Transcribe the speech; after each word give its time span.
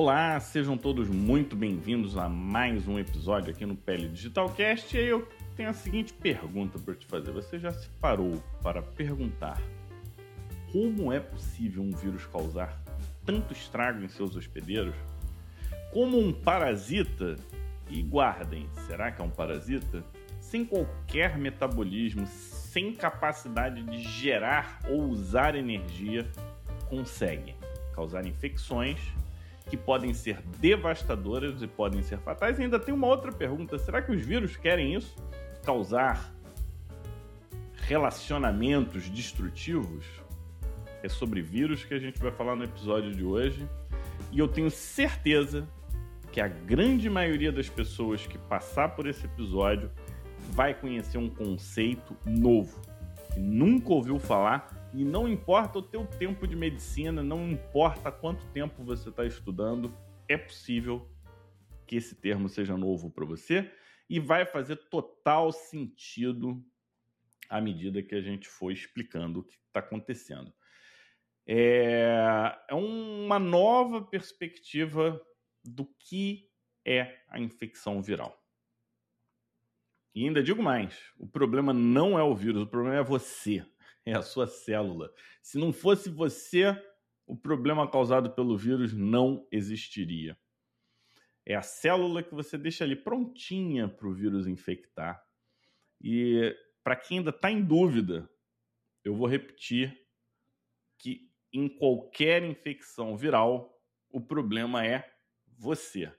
Olá, 0.00 0.38
sejam 0.38 0.78
todos 0.78 1.08
muito 1.08 1.56
bem-vindos 1.56 2.16
a 2.16 2.28
mais 2.28 2.86
um 2.86 3.00
episódio 3.00 3.50
aqui 3.50 3.66
no 3.66 3.74
Pele 3.74 4.08
Digital 4.08 4.48
Cast. 4.50 4.96
E 4.96 5.00
aí 5.00 5.08
eu 5.08 5.26
tenho 5.56 5.68
a 5.68 5.72
seguinte 5.72 6.12
pergunta 6.12 6.78
para 6.78 6.94
te 6.94 7.04
fazer. 7.04 7.32
Você 7.32 7.58
já 7.58 7.72
se 7.72 7.88
parou 8.00 8.40
para 8.62 8.80
perguntar 8.80 9.60
como 10.70 11.12
é 11.12 11.18
possível 11.18 11.82
um 11.82 11.90
vírus 11.90 12.24
causar 12.26 12.80
tanto 13.26 13.52
estrago 13.52 14.04
em 14.04 14.06
seus 14.06 14.36
hospedeiros? 14.36 14.94
Como 15.92 16.16
um 16.16 16.32
parasita, 16.32 17.34
e 17.90 18.00
guardem, 18.00 18.68
será 18.86 19.10
que 19.10 19.20
é 19.20 19.24
um 19.24 19.30
parasita? 19.30 20.04
Sem 20.38 20.64
qualquer 20.64 21.36
metabolismo, 21.36 22.24
sem 22.24 22.94
capacidade 22.94 23.82
de 23.82 24.00
gerar 24.00 24.78
ou 24.88 25.08
usar 25.08 25.56
energia, 25.56 26.24
consegue 26.88 27.56
causar 27.96 28.24
infecções 28.24 29.00
que 29.68 29.76
podem 29.76 30.14
ser 30.14 30.40
devastadoras 30.58 31.62
e 31.62 31.66
podem 31.66 32.02
ser 32.02 32.18
fatais. 32.18 32.58
E 32.58 32.62
ainda 32.62 32.78
tem 32.78 32.94
uma 32.94 33.06
outra 33.06 33.30
pergunta: 33.30 33.78
será 33.78 34.02
que 34.02 34.12
os 34.12 34.22
vírus 34.22 34.56
querem 34.56 34.94
isso? 34.94 35.16
Causar 35.64 36.32
relacionamentos 37.76 39.08
destrutivos? 39.08 40.04
É 41.02 41.08
sobre 41.08 41.40
vírus 41.40 41.84
que 41.84 41.94
a 41.94 41.98
gente 41.98 42.18
vai 42.18 42.32
falar 42.32 42.56
no 42.56 42.64
episódio 42.64 43.14
de 43.14 43.24
hoje. 43.24 43.68
E 44.32 44.38
eu 44.38 44.48
tenho 44.48 44.70
certeza 44.70 45.68
que 46.32 46.40
a 46.40 46.48
grande 46.48 47.08
maioria 47.08 47.52
das 47.52 47.68
pessoas 47.68 48.26
que 48.26 48.36
passar 48.36 48.94
por 48.94 49.06
esse 49.06 49.24
episódio 49.24 49.90
vai 50.50 50.74
conhecer 50.74 51.18
um 51.18 51.28
conceito 51.28 52.16
novo, 52.24 52.80
que 53.32 53.40
nunca 53.40 53.92
ouviu 53.92 54.18
falar 54.18 54.77
e 54.94 55.04
não 55.04 55.28
importa 55.28 55.78
o 55.78 55.82
teu 55.82 56.06
tempo 56.06 56.46
de 56.46 56.56
medicina, 56.56 57.22
não 57.22 57.48
importa 57.50 58.10
quanto 58.10 58.46
tempo 58.52 58.82
você 58.82 59.10
está 59.10 59.24
estudando, 59.24 59.94
é 60.26 60.36
possível 60.36 61.08
que 61.86 61.96
esse 61.96 62.14
termo 62.14 62.48
seja 62.48 62.76
novo 62.76 63.10
para 63.10 63.24
você 63.24 63.70
e 64.08 64.18
vai 64.18 64.46
fazer 64.46 64.76
total 64.88 65.52
sentido 65.52 66.64
à 67.48 67.60
medida 67.60 68.02
que 68.02 68.14
a 68.14 68.20
gente 68.20 68.48
for 68.48 68.70
explicando 68.70 69.40
o 69.40 69.42
que 69.42 69.56
está 69.66 69.80
acontecendo. 69.80 70.52
É, 71.46 72.54
é 72.68 72.74
uma 72.74 73.38
nova 73.38 74.02
perspectiva 74.02 75.20
do 75.64 75.84
que 75.98 76.50
é 76.84 77.20
a 77.28 77.38
infecção 77.38 78.02
viral. 78.02 78.38
E 80.14 80.24
ainda 80.26 80.42
digo 80.42 80.62
mais: 80.62 80.98
o 81.18 81.26
problema 81.26 81.72
não 81.72 82.18
é 82.18 82.22
o 82.22 82.34
vírus, 82.34 82.62
o 82.62 82.66
problema 82.66 82.96
é 82.96 83.02
você 83.02 83.66
é 84.10 84.16
a 84.16 84.22
sua 84.22 84.46
célula. 84.46 85.12
Se 85.42 85.58
não 85.58 85.72
fosse 85.72 86.08
você, 86.08 86.76
o 87.26 87.36
problema 87.36 87.90
causado 87.90 88.30
pelo 88.30 88.56
vírus 88.56 88.92
não 88.92 89.46
existiria. 89.52 90.38
É 91.44 91.54
a 91.54 91.62
célula 91.62 92.22
que 92.22 92.34
você 92.34 92.56
deixa 92.58 92.84
ali 92.84 92.96
prontinha 92.96 93.88
para 93.88 94.08
o 94.08 94.12
vírus 94.12 94.46
infectar. 94.46 95.22
E 96.00 96.56
para 96.82 96.96
quem 96.96 97.18
ainda 97.18 97.30
está 97.30 97.50
em 97.50 97.62
dúvida, 97.62 98.30
eu 99.04 99.14
vou 99.14 99.26
repetir 99.26 100.06
que 100.98 101.30
em 101.52 101.68
qualquer 101.68 102.42
infecção 102.42 103.16
viral, 103.16 103.78
o 104.10 104.20
problema 104.20 104.86
é 104.86 105.10
você, 105.56 106.12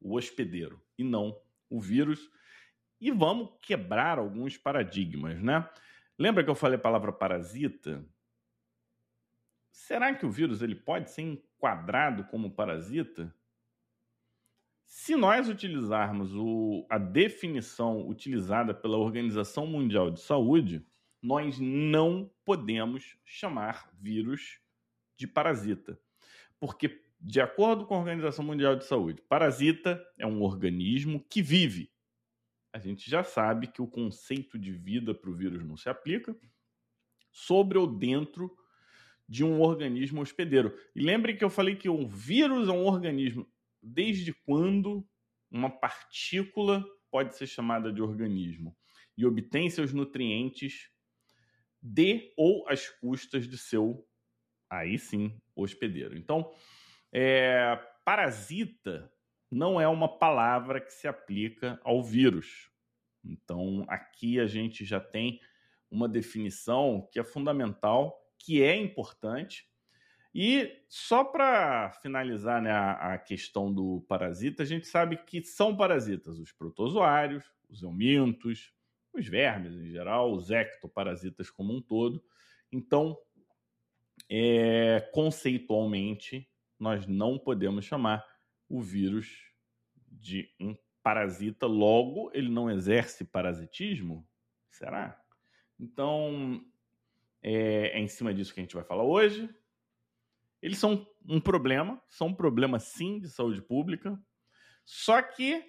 o 0.00 0.16
hospedeiro, 0.16 0.82
e 0.96 1.04
não 1.04 1.38
o 1.68 1.80
vírus. 1.80 2.30
E 3.00 3.10
vamos 3.10 3.50
quebrar 3.60 4.18
alguns 4.18 4.56
paradigmas, 4.56 5.42
né? 5.42 5.68
Lembra 6.18 6.44
que 6.44 6.50
eu 6.50 6.54
falei 6.54 6.76
a 6.76 6.82
palavra 6.82 7.12
parasita? 7.12 8.04
Será 9.70 10.14
que 10.14 10.24
o 10.24 10.30
vírus 10.30 10.62
ele 10.62 10.76
pode 10.76 11.10
ser 11.10 11.22
enquadrado 11.22 12.24
como 12.24 12.52
parasita? 12.52 13.34
Se 14.86 15.16
nós 15.16 15.48
utilizarmos 15.48 16.32
o, 16.36 16.86
a 16.88 16.98
definição 16.98 18.06
utilizada 18.06 18.72
pela 18.72 18.96
Organização 18.96 19.66
Mundial 19.66 20.10
de 20.10 20.20
Saúde, 20.20 20.86
nós 21.20 21.58
não 21.58 22.30
podemos 22.44 23.16
chamar 23.24 23.90
vírus 23.94 24.60
de 25.16 25.26
parasita. 25.26 25.98
Porque, 26.60 27.02
de 27.18 27.40
acordo 27.40 27.86
com 27.86 27.96
a 27.96 27.98
Organização 27.98 28.44
Mundial 28.44 28.76
de 28.76 28.84
Saúde, 28.84 29.20
parasita 29.22 30.00
é 30.16 30.26
um 30.26 30.42
organismo 30.42 31.24
que 31.28 31.42
vive 31.42 31.90
a 32.74 32.78
gente 32.80 33.08
já 33.08 33.22
sabe 33.22 33.68
que 33.68 33.80
o 33.80 33.86
conceito 33.86 34.58
de 34.58 34.72
vida 34.72 35.14
para 35.14 35.30
o 35.30 35.34
vírus 35.34 35.64
não 35.64 35.76
se 35.76 35.88
aplica 35.88 36.36
sobre 37.30 37.78
ou 37.78 37.86
dentro 37.86 38.52
de 39.28 39.44
um 39.44 39.60
organismo 39.60 40.20
hospedeiro. 40.20 40.76
E 40.92 41.00
lembre 41.00 41.36
que 41.36 41.44
eu 41.44 41.48
falei 41.48 41.76
que 41.76 41.88
o 41.88 42.08
vírus 42.08 42.68
é 42.68 42.72
um 42.72 42.84
organismo. 42.84 43.48
Desde 43.80 44.32
quando 44.32 45.08
uma 45.48 45.70
partícula 45.70 46.84
pode 47.12 47.36
ser 47.36 47.46
chamada 47.46 47.92
de 47.92 48.02
organismo 48.02 48.76
e 49.16 49.24
obtém 49.24 49.70
seus 49.70 49.92
nutrientes 49.92 50.90
de 51.80 52.34
ou 52.36 52.68
às 52.68 52.88
custas 52.88 53.46
de 53.46 53.56
seu, 53.56 54.04
aí 54.68 54.98
sim, 54.98 55.40
hospedeiro. 55.54 56.18
Então, 56.18 56.52
é, 57.12 57.76
parasita 58.04 59.13
não 59.54 59.80
é 59.80 59.86
uma 59.86 60.08
palavra 60.08 60.80
que 60.80 60.92
se 60.92 61.06
aplica 61.06 61.80
ao 61.84 62.02
vírus. 62.02 62.72
Então, 63.24 63.84
aqui 63.86 64.40
a 64.40 64.48
gente 64.48 64.84
já 64.84 64.98
tem 64.98 65.40
uma 65.88 66.08
definição 66.08 67.08
que 67.12 67.20
é 67.20 67.24
fundamental, 67.24 68.20
que 68.36 68.60
é 68.60 68.74
importante. 68.74 69.68
E 70.34 70.82
só 70.88 71.22
para 71.22 71.92
finalizar 72.02 72.60
né, 72.60 72.72
a, 72.72 73.16
questão 73.16 73.72
do 73.72 74.04
parasita, 74.08 74.64
a 74.64 74.66
gente 74.66 74.88
sabe 74.88 75.18
que 75.18 75.40
são 75.44 75.76
parasitas 75.76 76.40
os 76.40 76.50
protozoários, 76.50 77.44
os 77.70 77.80
eumintos, 77.80 78.72
os 79.12 79.28
vermes 79.28 79.76
em 79.76 79.88
geral, 79.88 80.32
os 80.32 80.50
ectoparasitas 80.50 81.48
como 81.48 81.72
um 81.72 81.80
todo. 81.80 82.20
Então, 82.72 83.16
é, 84.28 85.08
conceitualmente, 85.12 86.50
nós 86.76 87.06
não 87.06 87.38
podemos 87.38 87.84
chamar 87.84 88.33
o 88.76 88.82
vírus 88.82 89.52
de 90.10 90.50
um 90.60 90.76
parasita, 91.02 91.66
logo 91.66 92.30
ele 92.32 92.48
não 92.48 92.70
exerce 92.70 93.24
parasitismo? 93.24 94.26
Será? 94.70 95.20
Então, 95.78 96.64
é, 97.42 97.98
é, 97.98 98.00
em 98.00 98.08
cima 98.08 98.32
disso 98.32 98.52
que 98.54 98.60
a 98.60 98.62
gente 98.62 98.74
vai 98.74 98.84
falar 98.84 99.04
hoje. 99.04 99.48
Eles 100.62 100.78
são 100.78 101.06
um 101.28 101.38
problema, 101.38 102.02
são 102.08 102.28
um 102.28 102.34
problema 102.34 102.78
sim 102.78 103.20
de 103.20 103.28
saúde 103.28 103.60
pública, 103.60 104.18
só 104.82 105.20
que 105.20 105.62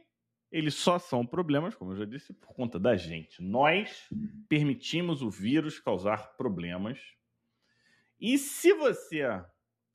eles 0.49 0.73
só 0.75 0.97
são 0.97 1.25
problemas, 1.25 1.75
como 1.75 1.91
eu 1.91 1.97
já 1.97 2.05
disse, 2.05 2.33
por 2.33 2.53
conta 2.53 2.79
da 2.79 2.95
gente. 2.95 3.41
Nós 3.41 4.07
permitimos 4.47 5.21
o 5.21 5.29
vírus 5.29 5.79
causar 5.79 6.37
problemas. 6.37 6.97
E 8.17 8.37
se 8.37 8.71
você 8.73 9.23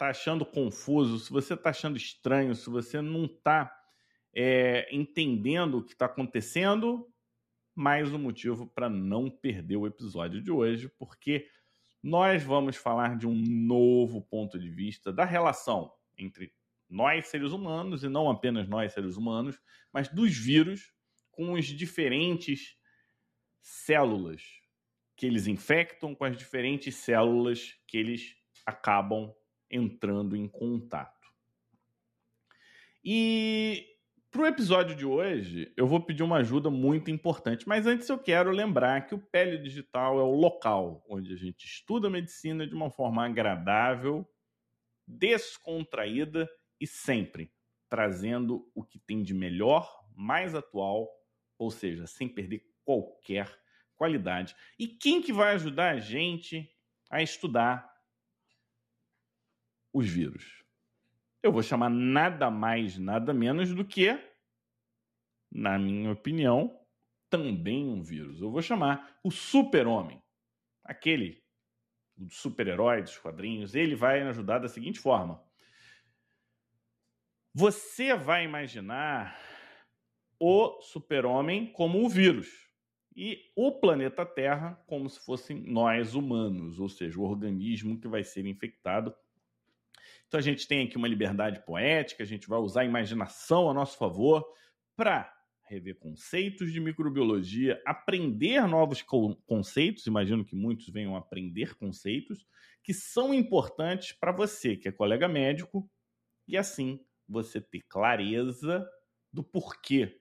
está 0.00 0.08
achando 0.08 0.46
confuso, 0.46 1.18
se 1.18 1.30
você 1.30 1.52
está 1.52 1.68
achando 1.68 1.98
estranho, 1.98 2.54
se 2.54 2.70
você 2.70 3.02
não 3.02 3.26
está 3.26 3.70
é, 4.34 4.88
entendendo 4.90 5.76
o 5.76 5.84
que 5.84 5.92
está 5.92 6.06
acontecendo, 6.06 7.06
mais 7.74 8.10
um 8.10 8.18
motivo 8.18 8.66
para 8.66 8.88
não 8.88 9.28
perder 9.28 9.76
o 9.76 9.86
episódio 9.86 10.40
de 10.40 10.50
hoje, 10.50 10.88
porque 10.98 11.46
nós 12.02 12.42
vamos 12.42 12.76
falar 12.76 13.18
de 13.18 13.26
um 13.26 13.34
novo 13.34 14.22
ponto 14.22 14.58
de 14.58 14.70
vista 14.70 15.12
da 15.12 15.26
relação 15.26 15.92
entre 16.16 16.50
nós, 16.88 17.26
seres 17.26 17.52
humanos, 17.52 18.02
e 18.02 18.08
não 18.08 18.30
apenas 18.30 18.66
nós, 18.66 18.94
seres 18.94 19.18
humanos, 19.18 19.60
mas 19.92 20.08
dos 20.08 20.34
vírus 20.34 20.94
com 21.30 21.54
as 21.54 21.66
diferentes 21.66 22.74
células 23.60 24.42
que 25.14 25.26
eles 25.26 25.46
infectam, 25.46 26.14
com 26.14 26.24
as 26.24 26.38
diferentes 26.38 26.94
células 26.94 27.78
que 27.86 27.98
eles 27.98 28.34
acabam 28.64 29.34
entrando 29.70 30.36
em 30.36 30.48
contato. 30.48 31.28
E 33.04 33.86
para 34.30 34.42
o 34.42 34.46
episódio 34.46 34.94
de 34.94 35.04
hoje, 35.04 35.72
eu 35.76 35.86
vou 35.86 36.00
pedir 36.00 36.22
uma 36.22 36.36
ajuda 36.36 36.70
muito 36.70 37.10
importante, 37.10 37.66
mas 37.66 37.86
antes 37.86 38.08
eu 38.08 38.18
quero 38.18 38.50
lembrar 38.50 39.06
que 39.06 39.14
o 39.14 39.18
Pele 39.18 39.58
Digital 39.58 40.20
é 40.20 40.22
o 40.22 40.34
local 40.34 41.04
onde 41.08 41.32
a 41.32 41.36
gente 41.36 41.64
estuda 41.64 42.08
medicina 42.08 42.66
de 42.66 42.74
uma 42.74 42.90
forma 42.90 43.24
agradável, 43.24 44.28
descontraída 45.06 46.48
e 46.80 46.86
sempre 46.86 47.52
trazendo 47.88 48.70
o 48.72 48.84
que 48.84 49.00
tem 49.00 49.22
de 49.22 49.34
melhor, 49.34 50.06
mais 50.14 50.54
atual, 50.54 51.08
ou 51.58 51.70
seja, 51.70 52.06
sem 52.06 52.28
perder 52.28 52.64
qualquer 52.84 53.52
qualidade. 53.96 54.54
E 54.78 54.86
quem 54.86 55.20
que 55.20 55.32
vai 55.32 55.54
ajudar 55.54 55.90
a 55.90 55.98
gente 55.98 56.70
a 57.10 57.20
estudar 57.20 57.89
os 59.92 60.08
vírus? 60.08 60.64
Eu 61.42 61.52
vou 61.52 61.62
chamar 61.62 61.88
nada 61.90 62.50
mais, 62.50 62.98
nada 62.98 63.32
menos 63.32 63.74
do 63.74 63.84
que, 63.84 64.18
na 65.50 65.78
minha 65.78 66.12
opinião, 66.12 66.78
também 67.30 67.88
um 67.88 68.02
vírus. 68.02 68.40
Eu 68.40 68.50
vou 68.50 68.60
chamar 68.60 69.18
o 69.24 69.30
super-homem. 69.30 70.22
Aquele 70.84 71.42
super-herói 72.28 73.02
dos 73.02 73.16
quadrinhos. 73.16 73.74
Ele 73.74 73.94
vai 73.94 74.20
ajudar 74.22 74.58
da 74.58 74.68
seguinte 74.68 74.98
forma. 74.98 75.42
Você 77.54 78.14
vai 78.14 78.44
imaginar 78.44 79.36
o 80.38 80.80
super-homem 80.82 81.72
como 81.72 82.04
o 82.04 82.08
vírus 82.08 82.70
e 83.14 83.50
o 83.56 83.72
planeta 83.80 84.24
Terra 84.24 84.74
como 84.86 85.08
se 85.08 85.24
fossem 85.24 85.60
nós 85.60 86.14
humanos, 86.14 86.78
ou 86.78 86.88
seja, 86.88 87.18
o 87.18 87.24
organismo 87.24 88.00
que 88.00 88.08
vai 88.08 88.22
ser 88.22 88.46
infectado. 88.46 89.14
Então 90.30 90.38
a 90.38 90.42
gente 90.42 90.68
tem 90.68 90.86
aqui 90.86 90.96
uma 90.96 91.08
liberdade 91.08 91.60
poética, 91.66 92.22
a 92.22 92.26
gente 92.26 92.46
vai 92.46 92.60
usar 92.60 92.82
a 92.82 92.84
imaginação 92.84 93.68
a 93.68 93.74
nosso 93.74 93.98
favor 93.98 94.46
para 94.96 95.28
rever 95.68 95.98
conceitos 95.98 96.72
de 96.72 96.78
microbiologia, 96.78 97.82
aprender 97.84 98.64
novos 98.68 99.02
conceitos, 99.02 100.06
imagino 100.06 100.44
que 100.44 100.54
muitos 100.54 100.88
venham 100.88 101.16
aprender 101.16 101.74
conceitos 101.74 102.46
que 102.80 102.94
são 102.94 103.34
importantes 103.34 104.12
para 104.12 104.30
você, 104.30 104.76
que 104.76 104.86
é 104.86 104.92
colega 104.92 105.26
médico, 105.26 105.90
e 106.46 106.56
assim 106.56 107.04
você 107.28 107.60
ter 107.60 107.82
clareza 107.88 108.88
do 109.32 109.42
porquê 109.42 110.20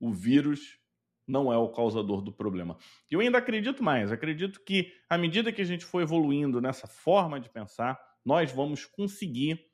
o 0.00 0.14
vírus 0.14 0.78
não 1.26 1.52
é 1.52 1.58
o 1.58 1.68
causador 1.68 2.22
do 2.22 2.32
problema. 2.32 2.78
Eu 3.10 3.20
ainda 3.20 3.36
acredito 3.36 3.84
mais, 3.84 4.10
acredito 4.10 4.64
que 4.64 4.94
à 5.10 5.18
medida 5.18 5.52
que 5.52 5.60
a 5.60 5.66
gente 5.66 5.84
for 5.84 6.00
evoluindo 6.00 6.58
nessa 6.58 6.86
forma 6.86 7.38
de 7.38 7.50
pensar, 7.50 8.00
nós 8.26 8.50
vamos 8.50 8.84
conseguir 8.84 9.70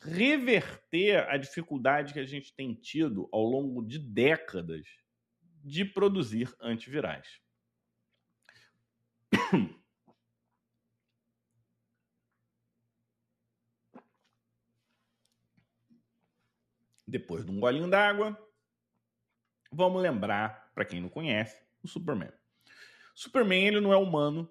reverter 0.00 1.28
a 1.28 1.36
dificuldade 1.36 2.12
que 2.12 2.18
a 2.18 2.24
gente 2.24 2.52
tem 2.52 2.74
tido 2.74 3.28
ao 3.30 3.44
longo 3.44 3.86
de 3.86 4.00
décadas 4.00 4.84
de 5.62 5.84
produzir 5.84 6.52
antivirais. 6.60 7.40
Depois 17.06 17.44
de 17.44 17.52
um 17.52 17.60
golinho 17.60 17.88
d'água, 17.88 18.36
vamos 19.70 20.02
lembrar, 20.02 20.72
para 20.74 20.84
quem 20.84 21.00
não 21.00 21.08
conhece, 21.08 21.64
o 21.80 21.86
Superman. 21.86 22.32
Superman 23.14 23.68
ele 23.68 23.80
não 23.80 23.92
é 23.92 23.96
humano, 23.96 24.50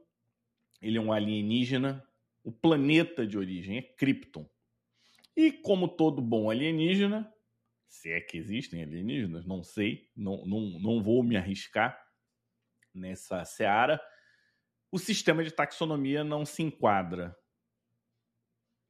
ele 0.82 0.98
é 0.98 1.02
um 1.02 1.12
alienígena. 1.12 2.07
O 2.48 2.52
planeta 2.54 3.28
de 3.28 3.38
origem 3.38 3.78
é 3.78 3.82
Krypton. 3.82 4.50
E 5.36 5.52
como 5.52 5.86
todo 5.86 6.22
bom 6.22 6.50
alienígena, 6.50 7.30
se 7.90 8.10
é 8.10 8.22
que 8.22 8.38
existem 8.38 8.82
alienígenas, 8.82 9.46
não 9.46 9.62
sei, 9.62 10.10
não, 10.16 10.46
não, 10.46 10.62
não 10.80 11.04
vou 11.04 11.22
me 11.22 11.36
arriscar 11.36 12.02
nessa 12.94 13.44
seara, 13.44 14.02
o 14.90 14.98
sistema 14.98 15.44
de 15.44 15.52
taxonomia 15.52 16.24
não 16.24 16.46
se 16.46 16.64
enquadra. 16.64 17.38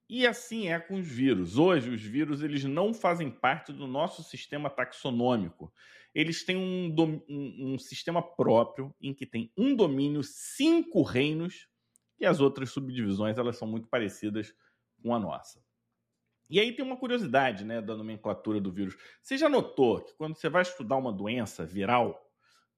E 0.07 0.27
assim 0.27 0.67
é 0.67 0.79
com 0.79 0.93
os 0.93 1.07
vírus. 1.07 1.57
Hoje, 1.57 1.89
os 1.89 2.03
vírus 2.03 2.43
eles 2.43 2.63
não 2.63 2.93
fazem 2.93 3.31
parte 3.31 3.73
do 3.73 3.87
nosso 3.87 4.21
sistema 4.21 4.69
taxonômico. 4.69 5.73
Eles 6.13 6.45
têm 6.45 6.57
um, 6.57 6.93
um, 7.27 7.73
um 7.73 7.79
sistema 7.79 8.21
próprio 8.21 8.95
em 9.01 9.15
que 9.15 9.25
tem 9.25 9.51
um 9.57 9.75
domínio, 9.75 10.21
cinco 10.21 11.01
reinos, 11.01 11.67
e 12.19 12.25
as 12.25 12.39
outras 12.39 12.71
subdivisões 12.71 13.37
elas 13.37 13.57
são 13.57 13.67
muito 13.67 13.87
parecidas 13.87 14.53
com 15.01 15.13
a 15.13 15.19
nossa. 15.19 15.63
E 16.49 16.59
aí 16.59 16.73
tem 16.73 16.85
uma 16.85 16.97
curiosidade, 16.97 17.65
né, 17.65 17.81
da 17.81 17.95
nomenclatura 17.95 18.61
do 18.61 18.71
vírus. 18.71 18.95
Você 19.21 19.37
já 19.37 19.49
notou 19.49 20.01
que 20.01 20.13
quando 20.13 20.35
você 20.35 20.47
vai 20.47 20.61
estudar 20.61 20.95
uma 20.95 21.11
doença 21.11 21.65
viral, 21.65 22.23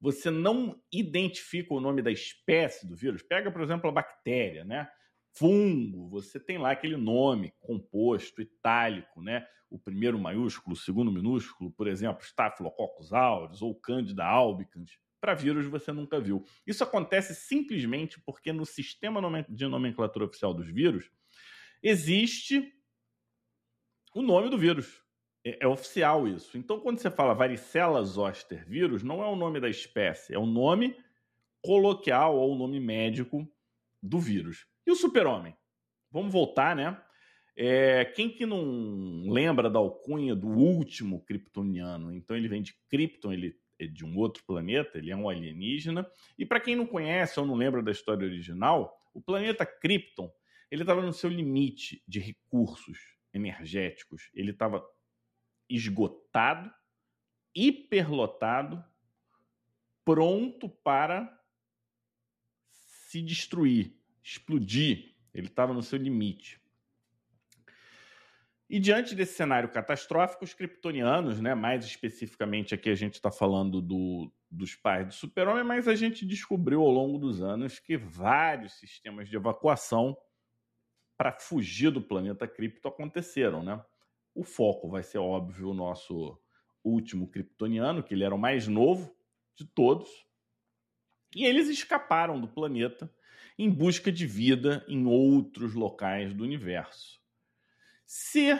você 0.02 0.32
não 0.32 0.82
identifica 0.92 1.74
o 1.74 1.80
nome 1.80 2.02
da 2.02 2.12
espécie 2.12 2.88
do 2.88 2.96
vírus? 2.96 3.22
Pega, 3.22 3.52
por 3.52 3.62
exemplo, 3.62 3.90
a 3.90 3.94
bactéria, 3.94 4.64
né? 4.64 4.90
Fungo, 5.34 6.10
você 6.10 6.40
tem 6.40 6.58
lá 6.58 6.72
aquele 6.72 6.98
nome 6.98 7.54
composto, 7.60 8.42
itálico, 8.42 9.22
né? 9.22 9.46
O 9.70 9.78
primeiro 9.78 10.18
maiúsculo, 10.18 10.74
o 10.74 10.80
segundo 10.80 11.12
minúsculo, 11.12 11.70
por 11.72 11.88
exemplo, 11.88 12.24
Staphylococcus 12.24 13.14
aureus 13.14 13.62
ou 13.62 13.76
Candida 13.76 14.26
albicans. 14.26 14.98
Para 15.20 15.34
vírus 15.34 15.66
você 15.66 15.92
nunca 15.92 16.20
viu. 16.20 16.46
Isso 16.66 16.84
acontece 16.84 17.36
simplesmente 17.36 18.20
porque 18.22 18.54
no 18.54 18.66
sistema 18.66 19.22
de 19.50 19.68
nomenclatura 19.68 20.26
oficial 20.26 20.54
dos 20.54 20.68
vírus 20.68 21.12
existe 21.84 22.74
o 24.16 24.22
nome 24.22 24.50
do 24.50 24.58
vírus. 24.58 25.02
É, 25.46 25.64
é, 25.64 25.68
oficial 25.68 26.28
isso. 26.28 26.58
Então, 26.58 26.80
quando 26.80 27.00
você 27.00 27.10
fala 27.10 27.34
varicela 27.34 28.04
zoster 28.04 28.68
vírus, 28.68 29.04
não 29.04 29.24
é 29.24 29.28
o 29.28 29.36
nome 29.36 29.60
da 29.60 29.70
espécie, 29.70 30.34
é 30.34 30.40
o 30.40 30.46
nome 30.46 30.96
coloquial 31.62 32.38
ou 32.38 32.54
o 32.54 32.58
nome 32.58 32.80
médico 32.80 33.48
do 34.02 34.20
vírus. 34.20 34.66
E 34.86 34.92
o 34.92 34.96
super-homem? 34.96 35.56
Vamos 36.12 36.34
voltar, 36.34 36.76
né? 36.76 37.02
É, 37.56 38.06
quem 38.06 38.30
que 38.30 38.46
não 38.46 39.30
lembra 39.30 39.70
da 39.70 39.80
alcunha 39.80 40.36
do 40.36 40.48
último 40.48 41.24
kryptoniano? 41.26 42.14
Então, 42.14 42.36
ele 42.36 42.48
vem 42.48 42.62
de 42.62 42.74
Krypton, 42.88 43.34
ele 43.34 43.58
de 43.88 44.06
um 44.06 44.18
outro 44.18 44.44
planeta, 44.44 44.98
ele 44.98 45.12
é 45.12 45.16
um 45.16 45.30
alienígena. 45.30 46.10
E 46.38 46.46
para 46.46 46.60
quem 46.60 46.76
não 46.76 46.86
conhece 46.86 47.40
ou 47.40 47.46
não 47.46 47.56
lembra 47.56 47.82
da 47.82 47.92
história 47.92 48.26
original, 48.26 48.98
o 49.14 49.22
planeta 49.22 49.66
Krypton 49.66 50.32
ele 50.72 50.84
estava 50.84 51.02
no 51.02 51.14
seu 51.14 51.30
limite 51.30 52.04
de 52.08 52.20
recursos 52.20 53.18
energéticos, 53.34 54.30
ele 54.34 54.52
estava 54.52 54.86
esgotado, 55.68 56.72
hiperlotado, 57.56 58.84
pronto 60.06 60.70
para 60.70 61.36
se 63.10 63.22
destruir, 63.22 63.96
explodir. 64.24 65.16
Ele 65.34 65.48
estava 65.48 65.74
no 65.74 65.84
seu 65.84 65.98
limite. 65.98 66.59
E 68.70 68.80
diante 68.80 69.16
desse 69.16 69.34
cenário 69.34 69.72
catastrófico, 69.72 70.44
os 70.44 70.54
kryptonianos, 70.54 71.42
né, 71.42 71.56
mais 71.56 71.84
especificamente 71.84 72.76
aqui 72.76 72.90
a 72.92 72.96
gente 72.96 73.16
está 73.16 73.32
falando 73.32 73.82
do, 73.82 74.32
dos 74.50 74.76
pais 74.76 75.08
do 75.08 75.14
super-homem, 75.14 75.64
mas 75.64 75.88
a 75.88 75.96
gente 75.96 76.24
descobriu 76.24 76.82
ao 76.82 76.92
longo 76.92 77.18
dos 77.18 77.42
anos 77.42 77.80
que 77.80 77.98
vários 77.98 78.74
sistemas 78.74 79.28
de 79.28 79.36
evacuação 79.36 80.16
para 81.18 81.32
fugir 81.32 81.90
do 81.90 82.02
planeta 82.02 82.48
cripto 82.48 82.88
aconteceram, 82.88 83.64
né? 83.64 83.84
O 84.36 84.44
foco 84.44 84.88
vai 84.88 85.02
ser 85.02 85.18
óbvio 85.18 85.70
o 85.70 85.74
nosso 85.74 86.40
último 86.84 87.28
kryptoniano, 87.28 88.04
que 88.04 88.14
ele 88.14 88.24
era 88.24 88.36
o 88.36 88.40
mais 88.40 88.68
novo 88.68 89.14
de 89.58 89.66
todos. 89.66 90.08
E 91.36 91.44
eles 91.44 91.68
escaparam 91.68 92.40
do 92.40 92.48
planeta 92.48 93.12
em 93.58 93.70
busca 93.70 94.12
de 94.12 94.28
vida 94.28 94.86
em 94.88 95.08
outros 95.08 95.74
locais 95.74 96.34
do 96.34 96.44
universo. 96.44 97.20
Se 98.12 98.60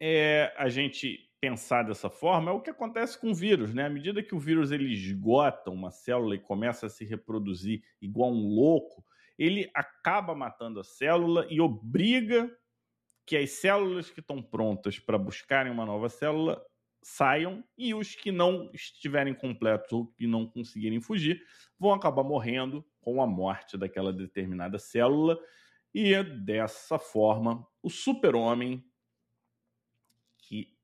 é, 0.00 0.54
a 0.56 0.70
gente 0.70 1.30
pensar 1.38 1.82
dessa 1.82 2.08
forma, 2.08 2.50
é 2.50 2.54
o 2.54 2.62
que 2.62 2.70
acontece 2.70 3.20
com 3.20 3.30
o 3.30 3.34
vírus, 3.34 3.74
né? 3.74 3.84
À 3.84 3.90
medida 3.90 4.22
que 4.22 4.34
o 4.34 4.38
vírus 4.38 4.72
ele 4.72 4.90
esgota 4.90 5.70
uma 5.70 5.90
célula 5.90 6.34
e 6.34 6.38
começa 6.40 6.86
a 6.86 6.88
se 6.88 7.04
reproduzir 7.04 7.82
igual 8.00 8.30
um 8.30 8.54
louco, 8.54 9.04
ele 9.38 9.70
acaba 9.74 10.34
matando 10.34 10.80
a 10.80 10.84
célula 10.84 11.46
e 11.50 11.60
obriga 11.60 12.50
que 13.26 13.36
as 13.36 13.50
células 13.50 14.08
que 14.08 14.20
estão 14.20 14.42
prontas 14.42 14.98
para 14.98 15.18
buscarem 15.18 15.70
uma 15.70 15.84
nova 15.84 16.08
célula 16.08 16.64
saiam 17.02 17.62
e 17.76 17.92
os 17.92 18.14
que 18.14 18.32
não 18.32 18.70
estiverem 18.72 19.34
completos 19.34 19.92
ou 19.92 20.06
que 20.06 20.26
não 20.26 20.46
conseguirem 20.46 21.02
fugir 21.02 21.42
vão 21.78 21.92
acabar 21.92 22.24
morrendo 22.24 22.82
com 22.98 23.22
a 23.22 23.26
morte 23.26 23.76
daquela 23.76 24.10
determinada 24.10 24.78
célula 24.78 25.38
e 25.92 26.22
dessa 26.22 26.98
forma 26.98 27.66
o 27.82 27.90
super-homem 27.90 28.84
que 30.38 30.76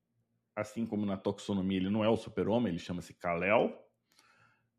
assim 0.54 0.86
como 0.86 1.04
na 1.04 1.16
taxonomia 1.16 1.78
ele 1.78 1.90
não 1.90 2.04
é 2.04 2.08
o 2.08 2.16
super-homem, 2.16 2.70
ele 2.70 2.78
chama-se 2.78 3.12
Kal-El, 3.14 3.86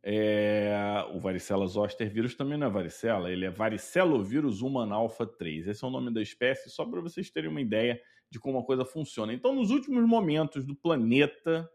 é, 0.10 0.74
o 1.14 1.20
varicela 1.20 1.68
zoster 1.68 2.10
vírus 2.10 2.34
também 2.34 2.58
não 2.58 2.68
é 2.68 2.70
varicela, 2.70 3.30
ele 3.30 3.46
é 3.46 3.50
varicelovírus 3.50 4.62
human 4.62 4.94
alpha 4.94 5.26
3. 5.26 5.68
Esse 5.68 5.84
é 5.84 5.88
o 5.88 5.92
nome 5.92 6.14
da 6.14 6.22
espécie, 6.22 6.70
só 6.70 6.86
para 6.86 7.02
vocês 7.02 7.30
terem 7.30 7.50
uma 7.50 7.60
ideia 7.60 8.02
de 8.30 8.40
como 8.40 8.58
a 8.58 8.66
coisa 8.66 8.86
funciona. 8.86 9.34
Então, 9.34 9.54
nos 9.54 9.70
últimos 9.70 10.06
momentos 10.06 10.66
do 10.66 10.76
planeta 10.76 11.70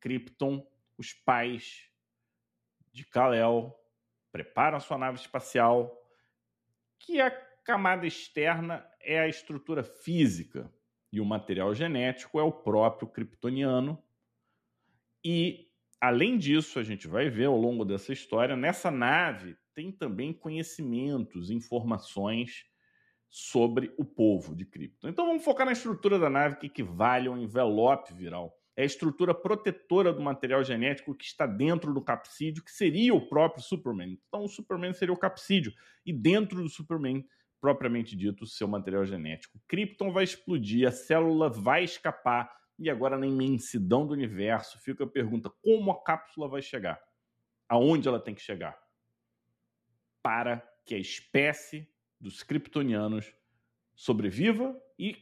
Krypton, 0.00 0.64
os 0.96 1.12
pais 1.12 1.90
de 2.92 3.04
Kal-El 3.04 3.76
preparam 4.30 4.78
sua 4.78 4.96
nave 4.96 5.18
espacial, 5.18 5.92
que 7.00 7.20
a 7.20 7.30
camada 7.64 8.06
externa 8.06 8.86
é 9.00 9.18
a 9.18 9.28
estrutura 9.28 9.82
física 9.82 10.70
e 11.12 11.20
o 11.20 11.24
material 11.24 11.74
genético 11.74 12.38
é 12.38 12.42
o 12.42 12.52
próprio 12.52 13.08
kryptoniano. 13.08 14.02
E 15.24 15.70
Além 16.04 16.36
disso, 16.36 16.78
a 16.78 16.82
gente 16.82 17.08
vai 17.08 17.30
ver 17.30 17.46
ao 17.46 17.56
longo 17.56 17.82
dessa 17.82 18.12
história, 18.12 18.54
nessa 18.54 18.90
nave 18.90 19.56
tem 19.72 19.90
também 19.90 20.34
conhecimentos, 20.34 21.50
informações 21.50 22.66
sobre 23.30 23.90
o 23.96 24.04
povo 24.04 24.54
de 24.54 24.66
Krypton. 24.66 25.08
Então 25.08 25.26
vamos 25.26 25.42
focar 25.42 25.64
na 25.64 25.72
estrutura 25.72 26.18
da 26.18 26.28
nave 26.28 26.56
que 26.56 26.66
equivale 26.66 27.26
ao 27.26 27.38
envelope 27.38 28.12
viral. 28.12 28.54
É 28.76 28.82
a 28.82 28.84
estrutura 28.84 29.34
protetora 29.34 30.12
do 30.12 30.20
material 30.20 30.62
genético 30.62 31.14
que 31.14 31.24
está 31.24 31.46
dentro 31.46 31.94
do 31.94 32.02
capsídeo, 32.02 32.62
que 32.62 32.70
seria 32.70 33.14
o 33.14 33.26
próprio 33.26 33.62
Superman. 33.62 34.20
Então 34.28 34.44
o 34.44 34.48
Superman 34.48 34.92
seria 34.92 35.14
o 35.14 35.18
capsídeo. 35.18 35.72
E 36.04 36.12
dentro 36.12 36.62
do 36.62 36.68
Superman 36.68 37.24
propriamente 37.64 38.14
dito, 38.14 38.44
o 38.44 38.46
seu 38.46 38.68
material 38.68 39.06
genético. 39.06 39.58
Krypton 39.66 40.12
vai 40.12 40.22
explodir, 40.22 40.86
a 40.86 40.92
célula 40.92 41.48
vai 41.48 41.82
escapar, 41.82 42.54
e 42.78 42.90
agora 42.90 43.16
na 43.16 43.26
imensidão 43.26 44.06
do 44.06 44.12
universo 44.12 44.78
fica 44.80 45.04
a 45.04 45.06
pergunta: 45.06 45.48
como 45.62 45.90
a 45.90 46.04
cápsula 46.04 46.46
vai 46.46 46.60
chegar? 46.60 47.02
Aonde 47.66 48.06
ela 48.06 48.20
tem 48.20 48.34
que 48.34 48.42
chegar? 48.42 48.78
Para 50.22 50.62
que 50.84 50.94
a 50.94 50.98
espécie 50.98 51.90
dos 52.20 52.42
kryptonianos 52.42 53.34
sobreviva 53.94 54.78
e, 54.98 55.16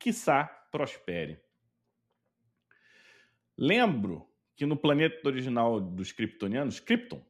quiçá, 0.00 0.46
prospere. 0.72 1.40
Lembro 3.56 4.28
que 4.56 4.66
no 4.66 4.76
planeta 4.76 5.28
original 5.28 5.80
dos 5.80 6.10
kryptonianos, 6.10 6.80
Krypton, 6.80 7.24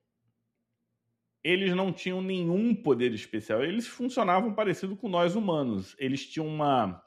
eles 1.42 1.74
não 1.74 1.92
tinham 1.92 2.20
nenhum 2.20 2.74
poder 2.74 3.12
especial. 3.12 3.64
Eles 3.64 3.86
funcionavam 3.86 4.54
parecido 4.54 4.96
com 4.96 5.08
nós 5.08 5.34
humanos. 5.34 5.96
Eles 5.98 6.26
tinham 6.26 6.46
uma. 6.46 7.02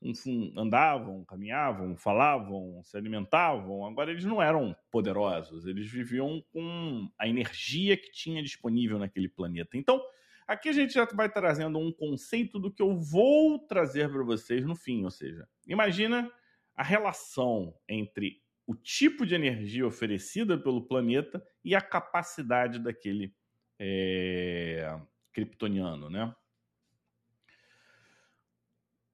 Um, 0.00 0.12
andavam, 0.56 1.24
caminhavam, 1.24 1.96
falavam, 1.96 2.80
se 2.84 2.96
alimentavam. 2.96 3.84
Agora, 3.84 4.12
eles 4.12 4.24
não 4.24 4.40
eram 4.40 4.76
poderosos. 4.92 5.66
Eles 5.66 5.90
viviam 5.90 6.40
com 6.52 7.10
a 7.18 7.26
energia 7.26 7.96
que 7.96 8.12
tinha 8.12 8.40
disponível 8.40 8.96
naquele 8.96 9.28
planeta. 9.28 9.76
Então, 9.76 10.00
aqui 10.46 10.68
a 10.68 10.72
gente 10.72 10.94
já 10.94 11.04
vai 11.06 11.28
trazendo 11.28 11.80
um 11.80 11.92
conceito 11.92 12.60
do 12.60 12.72
que 12.72 12.80
eu 12.80 12.96
vou 12.96 13.58
trazer 13.58 14.08
para 14.08 14.22
vocês 14.22 14.64
no 14.64 14.76
fim. 14.76 15.02
Ou 15.02 15.10
seja, 15.10 15.48
imagina 15.66 16.30
a 16.76 16.84
relação 16.84 17.74
entre 17.88 18.40
o 18.68 18.74
tipo 18.74 19.26
de 19.26 19.34
energia 19.34 19.86
oferecida 19.86 20.56
pelo 20.56 20.86
planeta 20.86 21.42
e 21.64 21.74
a 21.74 21.80
capacidade 21.80 22.78
daquele 22.78 23.34
é, 23.78 25.00
kryptoniano, 25.32 26.10
né? 26.10 26.34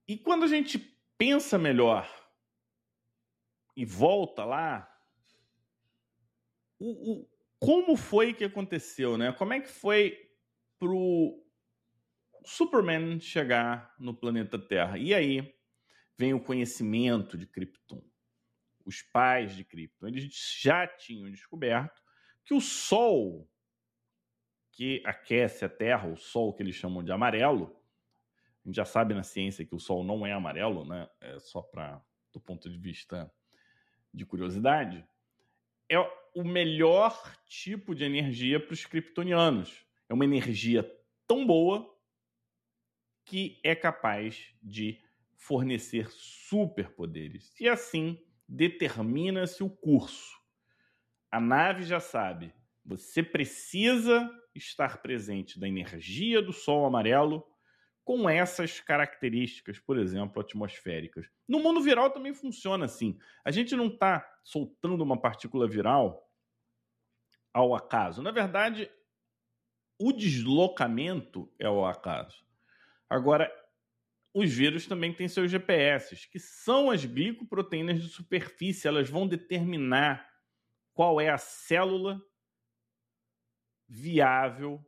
E 0.07 0.17
quando 0.19 0.45
a 0.45 0.49
gente 0.49 0.79
pensa 1.17 1.59
melhor 1.59 2.09
e 3.77 3.85
volta 3.85 4.45
lá, 4.45 4.91
o, 6.79 7.13
o, 7.13 7.29
como 7.59 7.97
foi 7.97 8.35
que 8.35 8.45
aconteceu, 8.45 9.17
né? 9.17 9.33
Como 9.33 9.53
é 9.53 9.61
que 9.61 9.69
foi 9.69 10.31
pro 10.79 11.43
Superman 12.45 13.19
chegar 13.21 13.95
no 13.99 14.15
planeta 14.15 14.59
Terra? 14.59 14.99
E 14.99 15.15
aí 15.15 15.55
vem 16.17 16.35
o 16.35 16.41
conhecimento 16.41 17.39
de 17.39 17.47
Krypton. 17.47 18.05
Os 18.85 19.01
pais 19.01 19.57
de 19.57 19.65
Krypton, 19.65 20.09
eles 20.09 20.29
já 20.61 20.87
tinham 20.87 21.31
descoberto 21.31 22.03
que 22.45 22.53
o 22.53 22.61
Sol 22.61 23.51
que 24.77 25.01
aquece 25.05 25.65
a 25.65 25.69
Terra, 25.69 26.09
o 26.09 26.17
Sol 26.17 26.53
que 26.53 26.63
eles 26.63 26.75
chamam 26.75 27.03
de 27.03 27.13
amarelo. 27.13 27.77
A 28.65 28.69
gente 28.69 28.77
já 28.77 28.85
sabe 28.85 29.15
na 29.15 29.23
ciência 29.23 29.65
que 29.65 29.75
o 29.75 29.79
Sol 29.79 30.03
não 30.03 30.27
é 30.27 30.33
amarelo, 30.33 30.85
né? 30.85 31.09
É 31.21 31.39
só 31.39 31.63
para 31.63 32.03
do 32.33 32.41
ponto 32.41 32.69
de 32.69 32.77
vista 32.77 33.33
de 34.13 34.27
curiosidade. 34.27 35.07
É 35.89 35.99
o 36.35 36.43
melhor 36.43 37.37
tipo 37.47 37.95
de 37.95 38.05
energia 38.05 38.59
para 38.59 38.73
os 38.73 38.85
kryptonianos. 38.85 39.87
É 40.09 40.15
uma 40.15 40.25
energia 40.25 40.85
tão 41.27 41.47
boa 41.47 41.89
que 43.25 43.61
é 43.63 43.77
capaz 43.77 44.53
de 44.61 45.01
fornecer 45.37 46.11
superpoderes. 46.11 47.55
E 47.61 47.69
assim 47.69 48.21
determina-se 48.49 49.63
o 49.63 49.71
curso. 49.71 50.37
A 51.31 51.41
nave 51.41 51.85
já 51.85 52.01
sabe, 52.01 52.53
você 52.85 53.23
precisa 53.23 54.31
estar 54.55 55.03
presente 55.03 55.59
da 55.59 55.69
energia 55.69 56.41
do 56.41 56.53
Sol 56.53 56.87
amarelo 56.87 57.47
com 58.05 58.29
essas 58.29 58.81
características, 58.81 59.79
por 59.79 59.99
exemplo, 59.99 60.41
atmosféricas. 60.41 61.31
No 61.49 61.59
mundo 61.59 61.81
viral 61.81 62.11
também 62.11 62.35
funciona 62.35 62.85
assim. 62.85 63.19
A 63.45 63.51
gente 63.51 63.75
não 63.75 63.87
está 63.87 64.31
soltando 64.45 65.03
uma 65.03 65.19
partícula 65.19 65.67
viral 65.67 66.31
ao 67.53 67.75
acaso. 67.75 68.21
Na 68.21 68.31
verdade, 68.31 68.91
o 69.99 70.13
deslocamento 70.13 71.51
é 71.59 71.67
ao 71.67 71.87
acaso. 71.87 72.45
Agora, 73.09 73.51
os 74.35 74.53
vírus 74.53 74.87
também 74.87 75.15
têm 75.15 75.29
seus 75.29 75.51
GPS, 75.51 76.29
que 76.29 76.39
são 76.39 76.91
as 76.91 77.05
glicoproteínas 77.05 78.03
de 78.03 78.09
superfície. 78.09 78.89
Elas 78.89 79.09
vão 79.09 79.27
determinar 79.27 80.29
qual 80.93 81.21
é 81.21 81.31
a 81.31 81.39
célula 81.39 82.21
viável 83.89 84.85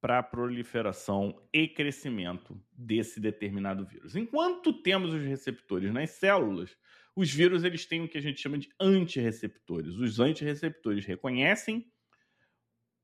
para 0.00 0.18
a 0.18 0.22
proliferação 0.22 1.42
e 1.52 1.66
crescimento 1.66 2.60
desse 2.72 3.20
determinado 3.20 3.84
vírus. 3.84 4.14
Enquanto 4.14 4.72
temos 4.72 5.12
os 5.12 5.22
receptores 5.22 5.92
nas 5.92 6.10
células, 6.10 6.76
os 7.16 7.32
vírus 7.32 7.64
eles 7.64 7.84
têm 7.84 8.02
o 8.02 8.08
que 8.08 8.18
a 8.18 8.20
gente 8.20 8.40
chama 8.40 8.58
de 8.58 8.68
antirreceptores. 8.80 9.94
Os 9.96 10.20
antirreceptores 10.20 11.04
reconhecem 11.04 11.90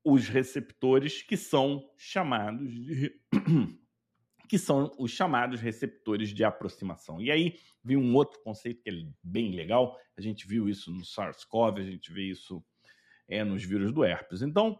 os 0.05 0.29
receptores 0.29 1.21
que 1.21 1.35
são 1.35 1.91
chamados 1.97 2.71
de 2.71 3.19
que 4.47 4.59
são 4.59 4.91
os 4.99 5.11
chamados 5.11 5.59
receptores 5.59 6.29
de 6.29 6.43
aproximação. 6.43 7.19
E 7.19 7.31
aí 7.31 7.57
vem 7.83 7.97
um 7.97 8.15
outro 8.15 8.39
conceito 8.43 8.83
que 8.83 8.89
é 8.91 8.93
bem 9.23 9.55
legal. 9.55 9.99
A 10.15 10.21
gente 10.21 10.47
viu 10.47 10.69
isso 10.69 10.91
no 10.91 11.03
SARS-CoV, 11.03 11.79
a 11.79 11.83
gente 11.83 12.13
vê 12.13 12.29
isso 12.29 12.63
é, 13.27 13.43
nos 13.43 13.63
vírus 13.63 13.91
do 13.91 14.03
herpes. 14.03 14.43
Então, 14.43 14.79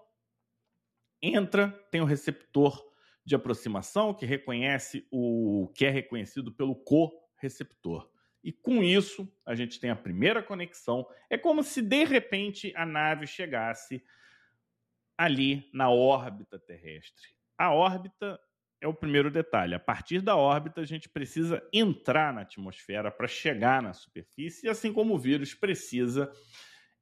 entra, 1.34 1.70
tem 1.92 2.02
o 2.02 2.06
receptor 2.06 2.84
de 3.26 3.36
aproximação 3.36 4.14
que 4.14 4.26
reconhece 4.26 5.08
o 5.12 5.72
que 5.76 5.86
é 5.86 5.90
reconhecido 5.90 6.52
pelo 6.52 6.76
co-receptor. 6.76 8.10
E 8.44 8.52
com 8.52 8.84
isso, 8.84 9.28
a 9.44 9.56
gente 9.56 9.80
tem 9.80 9.90
a 9.90 9.96
primeira 9.96 10.44
conexão. 10.44 11.08
É 11.30 11.38
como 11.38 11.64
se 11.64 11.82
de 11.82 12.04
repente 12.04 12.72
a 12.76 12.86
nave 12.86 13.26
chegasse 13.26 14.04
ali 15.18 15.68
na 15.74 15.90
órbita 15.90 16.60
terrestre. 16.60 17.30
A 17.58 17.74
órbita 17.74 18.40
é 18.80 18.88
o 18.88 18.94
primeiro 18.94 19.32
detalhe. 19.32 19.74
A 19.74 19.80
partir 19.80 20.22
da 20.22 20.36
órbita, 20.36 20.82
a 20.82 20.86
gente 20.86 21.10
precisa 21.10 21.68
entrar 21.74 22.32
na 22.32 22.42
atmosfera 22.42 23.10
para 23.10 23.28
chegar 23.28 23.82
na 23.82 23.94
superfície, 23.94 24.70
assim 24.70 24.94
como 24.94 25.16
o 25.16 25.20
vírus 25.20 25.56
precisa 25.56 26.32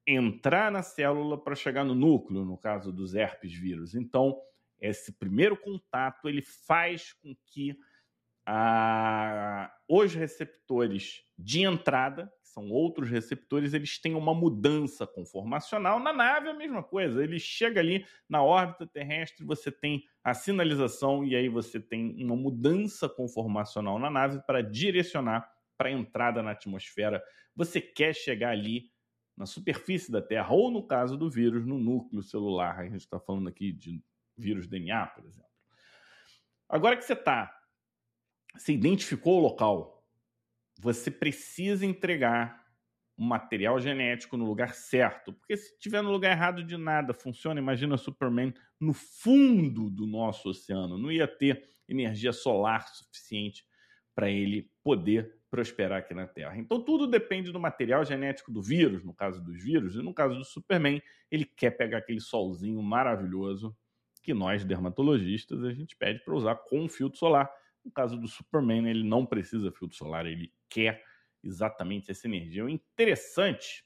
entrar 0.06 0.70
na 0.70 0.82
célula 0.82 1.42
para 1.42 1.54
chegar 1.54 1.84
no 1.84 1.94
núcleo, 1.94 2.44
no 2.44 2.58
caso 2.58 2.92
dos 2.92 3.14
herpes 3.14 3.52
vírus. 3.52 3.94
Então, 3.94 4.36
esse 4.80 5.12
primeiro 5.12 5.56
contato 5.56 6.28
ele 6.28 6.42
faz 6.42 7.12
com 7.12 7.34
que 7.46 7.76
os 9.88 10.12
receptores 10.12 11.22
de 11.38 11.62
entrada, 11.62 12.30
que 12.42 12.48
são 12.50 12.70
outros 12.70 13.08
receptores, 13.08 13.72
eles 13.72 13.98
tenham 13.98 14.18
uma 14.18 14.34
mudança 14.34 15.06
conformacional. 15.06 15.98
Na 15.98 16.12
nave 16.12 16.48
é 16.48 16.50
a 16.50 16.54
mesma 16.54 16.82
coisa, 16.82 17.24
ele 17.24 17.38
chega 17.38 17.80
ali 17.80 18.04
na 18.28 18.42
órbita 18.42 18.86
terrestre, 18.86 19.46
você 19.46 19.72
tem 19.72 20.04
a 20.22 20.34
sinalização 20.34 21.24
e 21.24 21.34
aí 21.34 21.48
você 21.48 21.80
tem 21.80 22.22
uma 22.22 22.36
mudança 22.36 23.08
conformacional 23.08 23.98
na 23.98 24.10
nave 24.10 24.42
para 24.46 24.60
direcionar 24.60 25.50
para 25.78 25.88
a 25.88 25.92
entrada 25.92 26.42
na 26.42 26.50
atmosfera. 26.50 27.24
Você 27.56 27.80
quer 27.80 28.14
chegar 28.14 28.50
ali 28.50 28.92
na 29.36 29.46
superfície 29.46 30.12
da 30.12 30.22
Terra, 30.22 30.52
ou 30.52 30.70
no 30.70 30.86
caso 30.86 31.16
do 31.16 31.28
vírus, 31.28 31.66
no 31.66 31.78
núcleo 31.78 32.22
celular. 32.22 32.78
A 32.78 32.84
gente 32.84 33.00
está 33.00 33.18
falando 33.18 33.48
aqui 33.48 33.72
de 33.72 34.02
vírus 34.36 34.66
DNA, 34.66 35.06
por 35.06 35.24
exemplo. 35.24 35.44
Agora 36.68 36.96
que 36.96 37.04
você 37.04 37.12
está, 37.12 37.52
você 38.56 38.72
identificou 38.72 39.38
o 39.38 39.42
local, 39.42 40.04
você 40.78 41.10
precisa 41.10 41.84
entregar 41.84 42.64
um 43.16 43.24
material 43.24 43.78
genético 43.78 44.36
no 44.36 44.44
lugar 44.44 44.74
certo, 44.74 45.32
porque 45.32 45.56
se 45.56 45.72
estiver 45.74 46.02
no 46.02 46.10
lugar 46.10 46.32
errado 46.32 46.64
de 46.64 46.76
nada 46.76 47.14
funciona. 47.14 47.60
Imagina 47.60 47.96
Superman 47.96 48.52
no 48.80 48.92
fundo 48.92 49.88
do 49.88 50.06
nosso 50.06 50.50
oceano, 50.50 50.98
não 50.98 51.12
ia 51.12 51.28
ter 51.28 51.68
energia 51.88 52.32
solar 52.32 52.88
suficiente 52.88 53.64
para 54.14 54.28
ele 54.30 54.70
poder 54.82 55.38
prosperar 55.54 56.00
aqui 56.00 56.12
na 56.12 56.26
Terra. 56.26 56.58
Então 56.58 56.82
tudo 56.82 57.06
depende 57.06 57.52
do 57.52 57.60
material 57.60 58.04
genético 58.04 58.50
do 58.50 58.60
vírus, 58.60 59.04
no 59.04 59.14
caso 59.14 59.40
dos 59.40 59.62
vírus, 59.62 59.94
e 59.94 60.02
no 60.02 60.12
caso 60.12 60.34
do 60.34 60.44
Superman, 60.44 61.00
ele 61.30 61.44
quer 61.44 61.70
pegar 61.70 61.98
aquele 61.98 62.20
solzinho 62.20 62.82
maravilhoso 62.82 63.72
que 64.20 64.34
nós 64.34 64.64
dermatologistas 64.64 65.62
a 65.62 65.72
gente 65.72 65.94
pede 65.94 66.24
para 66.24 66.34
usar 66.34 66.56
com 66.56 66.88
filtro 66.88 67.16
solar. 67.16 67.48
No 67.84 67.92
caso 67.92 68.18
do 68.18 68.26
Superman, 68.26 68.88
ele 68.88 69.04
não 69.04 69.24
precisa 69.24 69.70
filtro 69.70 69.96
solar, 69.96 70.26
ele 70.26 70.52
quer 70.68 71.04
exatamente 71.40 72.10
essa 72.10 72.26
energia. 72.26 72.64
O 72.64 72.68
interessante 72.68 73.84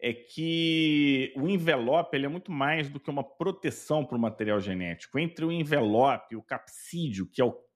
é 0.00 0.14
que 0.14 1.34
o 1.36 1.46
envelope 1.46 2.16
ele 2.16 2.24
é 2.24 2.30
muito 2.30 2.50
mais 2.50 2.88
do 2.88 2.98
que 2.98 3.10
uma 3.10 3.24
proteção 3.24 4.06
para 4.06 4.16
o 4.16 4.20
material 4.20 4.58
genético. 4.58 5.18
Entre 5.18 5.44
o 5.44 5.52
envelope 5.52 6.32
e 6.32 6.36
o 6.36 6.42
capsídeo, 6.42 7.26
que 7.26 7.42
é 7.42 7.44
o 7.44 7.67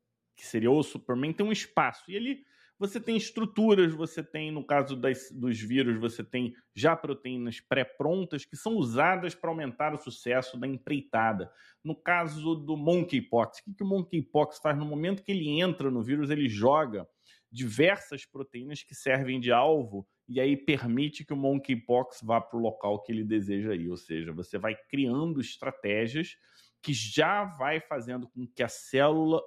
que 0.43 0.49
seria 0.49 0.73
o 0.73 0.83
Superman, 0.83 1.33
tem 1.33 1.47
um 1.47 1.53
espaço. 1.53 2.11
E 2.11 2.17
ali 2.17 2.45
você 2.77 3.01
tem 3.01 3.17
estruturas, 3.17 3.95
você 3.95 4.25
tem, 4.25 4.51
no 4.51 4.65
caso 4.67 4.97
das, 4.97 5.31
dos 5.31 5.61
vírus, 5.61 6.01
você 6.01 6.25
tem 6.25 6.53
já 6.75 6.97
proteínas 6.97 7.61
pré-prontas 7.61 8.45
que 8.45 8.57
são 8.57 8.75
usadas 8.75 9.37
para 9.37 9.51
aumentar 9.51 9.95
o 9.95 9.99
sucesso 9.99 10.59
da 10.59 10.67
empreitada. 10.67 11.49
No 11.85 11.95
caso 11.95 12.57
do 12.57 12.77
monkeypox, 12.77 13.61
o 13.61 13.65
que, 13.65 13.75
que 13.75 13.85
o 13.85 13.87
monkeypox 13.87 14.59
faz? 14.59 14.77
No 14.77 14.85
momento 14.85 15.23
que 15.23 15.31
ele 15.31 15.61
entra 15.61 15.93
no 15.93 16.03
vírus, 16.03 16.29
ele 16.29 16.49
joga 16.49 17.07
diversas 17.49 18.27
proteínas 18.27 18.83
que 18.83 18.97
servem 18.97 19.39
de 19.39 19.53
alvo 19.53 20.05
e 20.29 20.41
aí 20.41 20.57
permite 20.57 21.25
que 21.25 21.33
o 21.33 21.37
monkeypox 21.37 22.19
vá 22.21 22.41
para 22.41 22.59
o 22.59 22.63
local 22.63 23.01
que 23.01 23.13
ele 23.13 23.23
deseja 23.23 23.77
ir. 23.77 23.89
Ou 23.89 23.97
seja, 23.97 24.33
você 24.33 24.59
vai 24.59 24.75
criando 24.89 25.41
estratégias 25.41 26.37
que 26.83 26.93
já 26.93 27.45
vai 27.45 27.81
fazendo 27.81 28.29
com 28.29 28.45
que 28.45 28.63
a 28.65 28.69
célula 28.69 29.41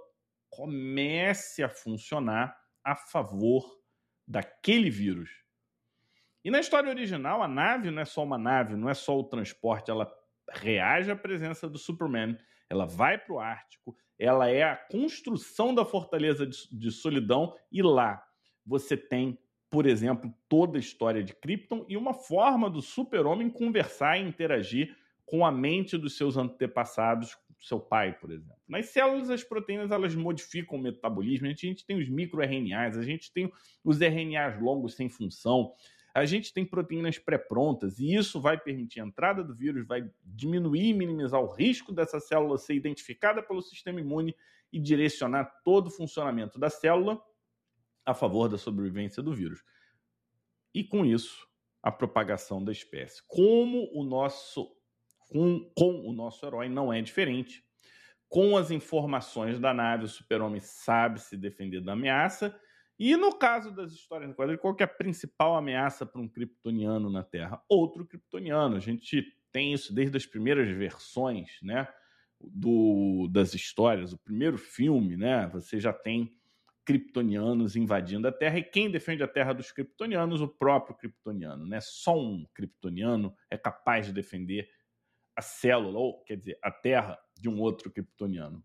comece 0.55 1.61
a 1.61 1.67
funcionar 1.67 2.57
a 2.81 2.95
favor 2.95 3.65
daquele 4.25 4.89
vírus. 4.89 5.29
E 6.43 6.49
na 6.49 6.59
história 6.59 6.89
original, 6.89 7.43
a 7.43 7.47
nave 7.47 7.91
não 7.91 8.01
é 8.01 8.05
só 8.05 8.23
uma 8.23 8.37
nave, 8.37 8.75
não 8.75 8.89
é 8.89 8.93
só 8.93 9.19
o 9.19 9.23
transporte, 9.23 9.91
ela 9.91 10.09
reage 10.49 11.11
à 11.11 11.15
presença 11.15 11.67
do 11.67 11.77
Superman, 11.77 12.37
ela 12.69 12.85
vai 12.85 13.17
para 13.17 13.33
o 13.33 13.39
Ártico, 13.39 13.95
ela 14.17 14.49
é 14.49 14.63
a 14.63 14.77
construção 14.77 15.75
da 15.75 15.83
fortaleza 15.83 16.45
de, 16.45 16.57
de 16.71 16.91
solidão, 16.91 17.53
e 17.71 17.81
lá 17.81 18.23
você 18.65 18.95
tem, 18.95 19.37
por 19.69 19.85
exemplo, 19.85 20.33
toda 20.47 20.77
a 20.77 20.79
história 20.79 21.23
de 21.23 21.33
Krypton 21.33 21.85
e 21.89 21.97
uma 21.97 22.13
forma 22.13 22.69
do 22.69 22.81
super-homem 22.81 23.49
conversar 23.49 24.17
e 24.17 24.23
interagir 24.23 24.95
com 25.25 25.45
a 25.45 25.51
mente 25.51 25.97
dos 25.97 26.15
seus 26.15 26.37
antepassados, 26.37 27.35
seu 27.59 27.79
pai, 27.79 28.17
por 28.17 28.31
exemplo. 28.31 28.57
Nas 28.67 28.87
células, 28.87 29.29
as 29.29 29.43
proteínas 29.43 29.91
elas 29.91 30.13
modificam 30.15 30.77
o 30.77 30.81
metabolismo. 30.81 31.47
A 31.47 31.49
gente, 31.49 31.65
a 31.65 31.69
gente 31.69 31.85
tem 31.85 31.97
os 31.97 32.09
microRNAs, 32.09 32.97
a 32.97 33.03
gente 33.03 33.31
tem 33.31 33.51
os 33.83 33.99
RNAs 33.99 34.61
longos 34.61 34.95
sem 34.95 35.09
função, 35.09 35.73
a 36.13 36.25
gente 36.25 36.53
tem 36.53 36.65
proteínas 36.65 37.17
pré-prontas, 37.17 37.99
e 37.99 38.15
isso 38.15 38.39
vai 38.39 38.57
permitir 38.57 39.01
a 39.01 39.05
entrada 39.05 39.43
do 39.43 39.53
vírus, 39.53 39.85
vai 39.85 40.09
diminuir 40.23 40.89
e 40.89 40.93
minimizar 40.93 41.41
o 41.41 41.51
risco 41.51 41.91
dessa 41.91 42.19
célula 42.19 42.57
ser 42.57 42.75
identificada 42.75 43.43
pelo 43.43 43.61
sistema 43.61 43.99
imune 43.99 44.35
e 44.71 44.79
direcionar 44.79 45.45
todo 45.63 45.87
o 45.87 45.91
funcionamento 45.91 46.57
da 46.59 46.69
célula 46.69 47.21
a 48.05 48.13
favor 48.13 48.47
da 48.47 48.57
sobrevivência 48.57 49.21
do 49.21 49.33
vírus. 49.33 49.63
E 50.73 50.83
com 50.83 51.05
isso, 51.05 51.47
a 51.81 51.91
propagação 51.91 52.63
da 52.63 52.71
espécie. 52.71 53.21
Como 53.27 53.89
o 53.93 54.03
nosso 54.03 54.74
com, 55.35 55.69
com 55.75 56.09
o 56.09 56.13
nosso 56.13 56.45
herói 56.45 56.69
não 56.69 56.93
é 56.93 57.01
diferente. 57.01 57.61
Com 58.29 58.55
as 58.55 58.71
informações 58.71 59.59
da 59.59 59.73
nave, 59.73 60.05
o 60.05 60.07
super-homem 60.07 60.61
sabe 60.61 61.19
se 61.19 61.35
defender 61.35 61.81
da 61.81 61.91
ameaça. 61.91 62.57
E 62.97 63.17
no 63.17 63.37
caso 63.37 63.69
das 63.75 63.91
histórias 63.91 64.29
do 64.29 64.35
quadrinho, 64.35 64.57
qual 64.57 64.73
é 64.79 64.83
a 64.83 64.87
principal 64.87 65.57
ameaça 65.57 66.05
para 66.05 66.21
um 66.21 66.29
kryptoniano 66.29 67.09
na 67.09 67.21
Terra? 67.21 67.61
Outro 67.67 68.05
kryptoniano. 68.05 68.77
A 68.77 68.79
gente 68.79 69.25
tem 69.51 69.73
isso 69.73 69.93
desde 69.93 70.15
as 70.15 70.25
primeiras 70.25 70.69
versões, 70.69 71.59
né? 71.61 71.85
Do, 72.39 73.27
das 73.29 73.53
histórias, 73.53 74.13
o 74.13 74.17
primeiro 74.17 74.57
filme, 74.57 75.17
né? 75.17 75.47
Você 75.47 75.81
já 75.81 75.91
tem 75.91 76.31
kryptonianos 76.85 77.75
invadindo 77.75 78.25
a 78.25 78.31
Terra 78.31 78.59
e 78.59 78.63
quem 78.63 78.89
defende 78.89 79.21
a 79.21 79.27
Terra 79.27 79.51
dos 79.51 79.69
kryptonianos, 79.73 80.39
o 80.39 80.47
próprio 80.47 80.95
kryptoniano, 80.95 81.65
né? 81.65 81.79
Só 81.81 82.17
um 82.17 82.45
kryptoniano 82.53 83.35
é 83.49 83.57
capaz 83.57 84.05
de 84.05 84.13
defender 84.13 84.69
a 85.35 85.41
célula, 85.41 85.99
ou 85.99 86.23
quer 86.23 86.37
dizer, 86.37 86.57
a 86.61 86.71
Terra 86.71 87.19
de 87.39 87.49
um 87.49 87.59
outro 87.59 87.91
kryptoniano. 87.91 88.63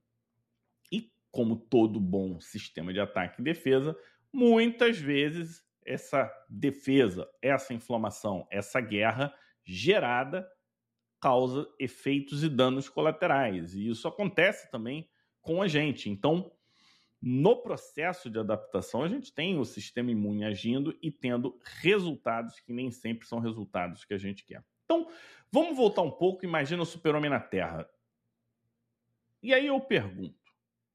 E 0.93 1.13
como 1.31 1.57
todo 1.57 2.01
bom 2.01 2.41
sistema 2.41 2.93
de 2.93 3.01
ataque 3.01 3.41
e 3.41 3.45
defesa, 3.45 3.97
muitas 4.33 4.99
vezes 4.99 5.65
essa 5.85 6.31
defesa, 6.49 7.29
essa 7.43 7.75
inflamação, 7.75 8.47
essa 8.51 8.81
guerra 8.81 9.35
gerada 9.65 10.49
causa 11.21 11.69
efeitos 11.79 12.43
e 12.43 12.49
danos 12.49 12.89
colaterais. 12.89 13.75
E 13.75 13.89
isso 13.89 14.09
acontece 14.09 14.71
também 14.71 15.09
com 15.43 15.61
a 15.61 15.69
gente. 15.69 16.09
Então, 16.09 16.51
no 17.21 17.57
processo 17.57 18.31
de 18.31 18.39
adaptação, 18.39 19.03
a 19.03 19.09
gente 19.09 19.33
tem 19.33 19.59
o 19.59 19.65
sistema 19.65 20.11
imune 20.11 20.45
agindo 20.45 20.97
e 21.03 21.11
tendo 21.11 21.59
resultados 21.81 22.59
que 22.61 22.73
nem 22.73 22.91
sempre 22.91 23.27
são 23.27 23.39
resultados 23.39 24.05
que 24.05 24.15
a 24.15 24.19
gente 24.19 24.45
quer. 24.45 24.65
Então, 24.91 25.09
vamos 25.53 25.77
voltar 25.77 26.03
um 26.03 26.11
pouco. 26.11 26.45
Imagina 26.45 26.83
o 26.83 26.87
super-homem 26.87 27.31
na 27.31 27.39
Terra. 27.39 27.89
E 29.41 29.55
aí 29.55 29.69
eu 29.69 29.79
pergunto: 29.81 30.35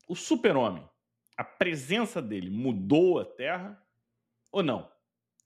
o 0.06 0.14
super-homem, 0.14 0.86
a 1.38 1.46
presença 1.46 2.22
dele 2.22 2.50
mudou 2.50 3.20
a 3.20 3.26
Terra 3.26 3.82
ou 4.52 4.62
não? 4.62 4.92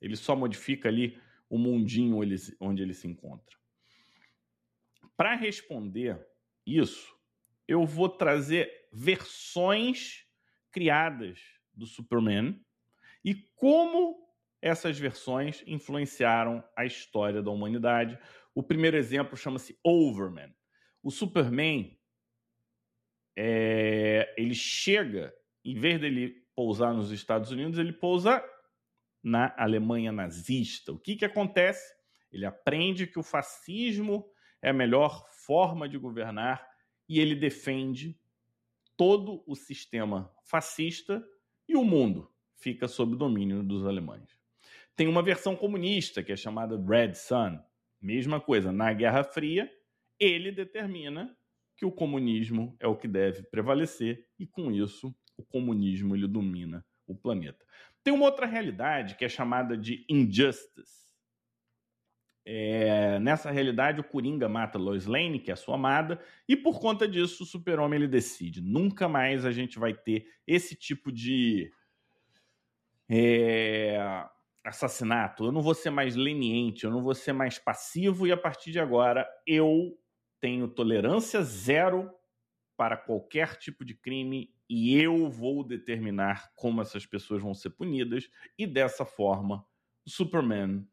Ele 0.02 0.16
só 0.16 0.36
modifica 0.36 0.90
ali 0.90 1.22
o 1.48 1.60
mundinho 1.60 2.18
onde 2.60 2.82
ele 2.82 2.94
se 2.96 3.08
encontra. 3.08 3.56
Para 5.16 5.36
responder 5.36 6.20
isso, 6.66 7.16
eu 7.68 7.86
vou 7.86 8.10
trazer 8.10 8.88
versões 8.92 10.26
criadas 10.72 11.40
do 11.72 11.86
Superman 11.86 12.60
e 13.24 13.36
como 13.36 14.28
essas 14.62 15.00
versões 15.00 15.64
influenciaram 15.66 16.64
a 16.76 16.86
história 16.86 17.42
da 17.42 17.52
humanidade. 17.52 18.20
O 18.54 18.64
primeiro 18.64 18.98
exemplo 18.98 19.38
chama-se 19.38 19.78
Overman. 19.84 20.54
O 21.02 21.12
Superman, 21.12 21.98
é, 23.36 24.34
ele 24.38 24.54
chega, 24.54 25.34
em 25.64 25.76
vez 25.76 26.00
dele 26.00 26.46
pousar 26.56 26.94
nos 26.94 27.12
Estados 27.12 27.52
Unidos, 27.52 27.80
ele 27.80 27.94
pousa 27.94 28.44
na 29.24 29.54
Alemanha 29.58 30.12
nazista. 30.12 30.92
O 30.92 31.00
que, 31.00 31.16
que 31.16 31.26
acontece? 31.26 31.96
Ele 32.32 32.46
aprende 32.46 33.08
que 33.08 33.20
o 33.20 33.24
fascismo 33.24 34.30
é 34.62 34.70
a 34.70 34.74
melhor 34.74 35.26
forma 35.32 35.88
de 35.88 35.98
governar 35.98 36.66
e 37.08 37.20
ele 37.20 37.36
defende 37.36 38.20
todo 38.96 39.44
o 39.48 39.56
sistema 39.56 40.32
fascista 40.44 41.26
e 41.68 41.76
o 41.76 41.84
mundo 41.84 42.32
fica 42.56 42.88
sob 42.88 43.16
domínio 43.16 43.64
dos 43.64 43.86
alemães. 43.86 44.38
Tem 44.96 45.08
uma 45.08 45.24
versão 45.24 45.56
comunista, 45.56 46.22
que 46.22 46.34
é 46.34 46.36
chamada 46.36 46.78
Red 46.78 47.14
Sun. 47.14 47.58
Mesma 48.02 48.40
coisa, 48.40 48.72
na 48.72 48.94
Guerra 48.94 49.24
Fria, 49.24 49.72
ele 50.20 50.52
determina 50.52 51.36
que 51.76 51.86
o 51.86 51.92
comunismo 51.92 52.76
é 52.80 52.88
o 52.88 52.96
que 52.96 53.08
deve 53.08 53.44
prevalecer 53.44 54.28
e 54.38 54.46
com 54.46 54.72
isso 54.72 55.16
o 55.38 55.44
comunismo 55.44 56.16
ele 56.16 56.28
domina 56.28 56.86
o 57.08 57.16
planeta. 57.16 57.66
Tem 58.04 58.14
uma 58.14 58.26
outra 58.26 58.46
realidade 58.46 59.16
que 59.16 59.24
é 59.24 59.30
chamada 59.30 59.78
de 59.78 60.06
injustice. 60.10 61.10
É, 62.46 63.20
nessa 63.20 63.52
realidade, 63.52 64.00
o 64.00 64.04
Coringa 64.04 64.50
mata 64.50 64.78
Lois 64.78 65.06
Lane, 65.06 65.40
que 65.40 65.52
é 65.52 65.56
sua 65.56 65.76
amada, 65.76 66.20
e 66.48 66.56
por 66.56 66.80
conta 66.80 67.08
disso, 67.08 67.44
o 67.44 67.46
Super-Homem 67.46 68.00
ele 68.00 68.08
decide: 68.08 68.62
nunca 68.62 69.08
mais 69.08 69.46
a 69.46 69.52
gente 69.52 69.78
vai 69.78 69.94
ter 69.94 70.28
esse 70.48 70.76
tipo 70.76 71.12
de 71.12 71.72
é, 73.08 73.98
assassinato, 74.64 75.46
eu 75.46 75.52
não 75.52 75.62
vou 75.62 75.74
ser 75.74 75.90
mais 75.90 76.16
leniente, 76.16 76.84
eu 76.84 76.92
não 76.92 77.02
vou 77.02 77.16
ser 77.16 77.34
mais 77.34 77.58
passivo 77.58 78.28
e 78.28 78.32
a 78.32 78.38
partir 78.38 78.72
de 78.72 78.80
agora 78.80 79.28
eu 79.48 79.98
tenho 80.40 80.68
tolerância 80.68 81.42
zero 81.42 82.12
para 82.78 82.98
qualquer 82.98 83.56
tipo 83.58 83.84
de 83.84 83.94
crime 83.94 84.54
e 84.70 84.96
eu 84.96 85.30
vou 85.30 85.64
determinar 85.64 86.52
como 86.56 86.82
essas 86.82 87.06
pessoas 87.06 87.42
vão 87.42 87.54
ser 87.54 87.72
punidas 87.72 88.30
e 88.58 88.68
dessa 88.68 89.06
forma 89.06 89.66
o 90.06 90.10
Superman 90.10 90.88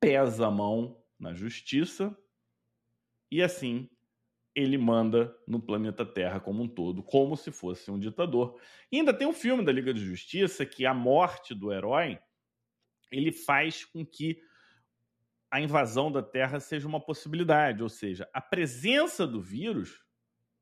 pesa 0.00 0.46
a 0.46 0.50
mão 0.50 1.02
na 1.18 1.34
justiça 1.34 2.16
e 3.30 3.42
assim 3.42 3.88
ele 4.54 4.76
manda 4.76 5.36
no 5.46 5.60
planeta 5.60 6.04
Terra 6.04 6.40
como 6.40 6.64
um 6.64 6.68
todo, 6.68 7.00
como 7.00 7.36
se 7.36 7.52
fosse 7.52 7.92
um 7.92 7.98
ditador. 7.98 8.60
E 8.90 8.98
ainda 8.98 9.14
tem 9.14 9.26
um 9.26 9.32
filme 9.32 9.64
da 9.64 9.70
Liga 9.70 9.94
de 9.94 10.04
Justiça 10.04 10.66
que 10.66 10.84
a 10.84 10.92
morte 10.92 11.54
do 11.54 11.72
herói 11.72 12.18
ele 13.10 13.32
faz 13.32 13.84
com 13.84 14.04
que 14.04 14.40
a 15.50 15.60
invasão 15.60 16.12
da 16.12 16.22
Terra 16.22 16.60
seja 16.60 16.86
uma 16.86 17.00
possibilidade, 17.00 17.82
ou 17.82 17.88
seja, 17.88 18.28
a 18.32 18.40
presença 18.40 19.26
do 19.26 19.40
vírus 19.40 20.04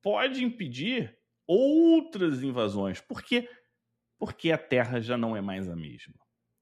pode 0.00 0.44
impedir 0.44 1.18
outras 1.46 2.42
invasões. 2.42 3.00
Por 3.00 3.22
quê? 3.22 3.48
Porque 4.18 4.52
a 4.52 4.58
Terra 4.58 5.00
já 5.00 5.16
não 5.16 5.36
é 5.36 5.40
mais 5.40 5.68
a 5.68 5.74
mesma. 5.74 6.14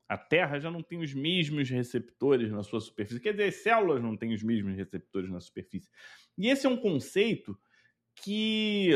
A 0.08 0.18
Terra 0.18 0.58
já 0.58 0.70
não 0.70 0.82
tem 0.82 1.00
os 1.00 1.14
mesmos 1.14 1.68
receptores 1.68 2.50
na 2.50 2.62
sua 2.62 2.80
superfície. 2.80 3.20
Quer 3.20 3.32
dizer, 3.32 3.44
as 3.44 3.56
células 3.56 4.02
não 4.02 4.16
têm 4.16 4.34
os 4.34 4.42
mesmos 4.42 4.76
receptores 4.76 5.30
na 5.30 5.40
superfície. 5.40 5.90
E 6.36 6.48
esse 6.48 6.66
é 6.66 6.68
um 6.68 6.76
conceito 6.76 7.58
que 8.14 8.92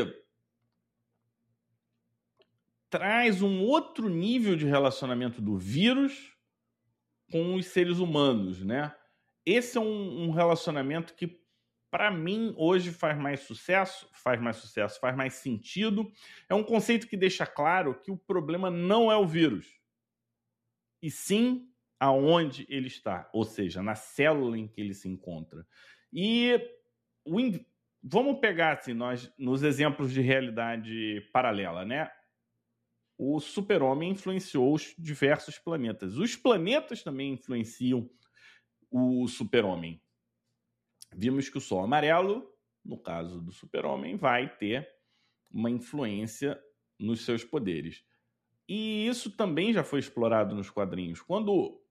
traz 2.89 3.41
um 3.41 3.61
outro 3.61 4.09
nível 4.09 4.55
de 4.55 4.65
relacionamento 4.65 5.41
do 5.41 5.57
vírus 5.57 6.35
com 7.31 7.55
os 7.55 7.67
seres 7.67 7.99
humanos, 7.99 8.63
né? 8.63 8.93
Esse 9.45 9.77
é 9.77 9.81
um, 9.81 10.25
um 10.25 10.31
relacionamento 10.31 11.13
que, 11.15 11.39
para 11.91 12.11
mim, 12.11 12.53
hoje 12.57 12.91
faz 12.91 13.17
mais 13.17 13.41
sucesso, 13.41 14.07
faz 14.13 14.39
mais 14.39 14.57
sucesso, 14.57 14.99
faz 14.99 15.15
mais 15.15 15.33
sentido. 15.33 16.11
É 16.47 16.53
um 16.53 16.63
conceito 16.63 17.07
que 17.07 17.17
deixa 17.17 17.45
claro 17.45 17.99
que 17.99 18.11
o 18.11 18.17
problema 18.17 18.69
não 18.69 19.11
é 19.11 19.17
o 19.17 19.25
vírus. 19.27 19.79
e 21.01 21.09
sim 21.09 21.65
aonde 21.99 22.65
ele 22.69 22.87
está, 22.87 23.29
ou 23.33 23.43
seja, 23.43 23.83
na 23.83 23.93
célula 23.95 24.57
em 24.57 24.67
que 24.67 24.79
ele 24.79 24.93
se 24.93 25.09
encontra. 25.09 25.67
E 26.13 26.57
o, 27.25 27.37
vamos 28.01 28.39
pegar 28.39 28.77
assim, 28.77 28.93
nós 28.93 29.33
nos 29.37 29.63
exemplos 29.63 30.11
de 30.13 30.21
realidade 30.21 31.21
paralela, 31.33 31.83
né? 31.83 32.09
O 33.21 33.41
super-homem 33.41 34.11
influenciou 34.11 34.73
os 34.73 34.95
diversos 34.97 35.59
planetas. 35.59 36.15
Os 36.15 36.37
planetas 36.37 37.03
também 37.03 37.33
influenciam 37.33 38.09
o 38.89 39.27
super-homem. 39.27 40.01
Vimos 41.13 41.49
que 41.49 41.57
o 41.57 41.61
Sol 41.61 41.83
amarelo, 41.83 42.49
no 42.83 42.97
caso 42.97 43.41
do 43.41 43.51
super-homem, 43.51 44.15
vai 44.15 44.55
ter 44.55 44.87
uma 45.51 45.69
influência 45.69 46.57
nos 46.97 47.25
seus 47.25 47.43
poderes. 47.43 48.05
E 48.65 49.05
isso 49.05 49.35
também 49.35 49.73
já 49.73 49.83
foi 49.83 49.99
explorado 49.99 50.55
nos 50.55 50.69
quadrinhos. 50.69 51.21
Quando 51.21 51.83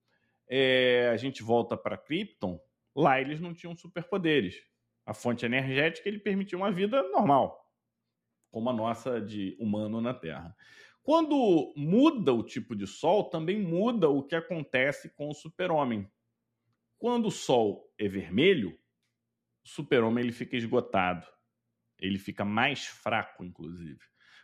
é, 0.48 1.10
a 1.12 1.16
gente 1.18 1.42
volta 1.42 1.76
para 1.76 1.98
Krypton, 1.98 2.58
lá 2.96 3.20
eles 3.20 3.38
não 3.38 3.52
tinham 3.52 3.76
superpoderes. 3.76 4.62
A 5.04 5.12
fonte 5.12 5.44
energética 5.44 6.08
ele 6.08 6.20
permitia 6.20 6.56
uma 6.56 6.72
vida 6.72 7.02
normal, 7.10 7.70
como 8.50 8.70
a 8.70 8.72
nossa 8.72 9.20
de 9.20 9.58
humano 9.60 10.00
na 10.00 10.14
Terra. 10.14 10.56
Quando 11.08 11.72
muda 11.74 12.34
o 12.34 12.42
tipo 12.42 12.76
de 12.76 12.86
Sol, 12.86 13.30
também 13.30 13.58
muda 13.58 14.10
o 14.10 14.22
que 14.22 14.34
acontece 14.34 15.08
com 15.08 15.30
o 15.30 15.34
super-homem. 15.34 16.06
Quando 16.98 17.28
o 17.28 17.30
Sol 17.30 17.90
é 17.96 18.06
vermelho, 18.06 18.78
o 19.64 19.68
super-homem 19.70 20.22
ele 20.22 20.34
fica 20.34 20.54
esgotado. 20.54 21.26
Ele 21.98 22.18
fica 22.18 22.44
mais 22.44 22.84
fraco, 22.84 23.42
inclusive. 23.42 24.00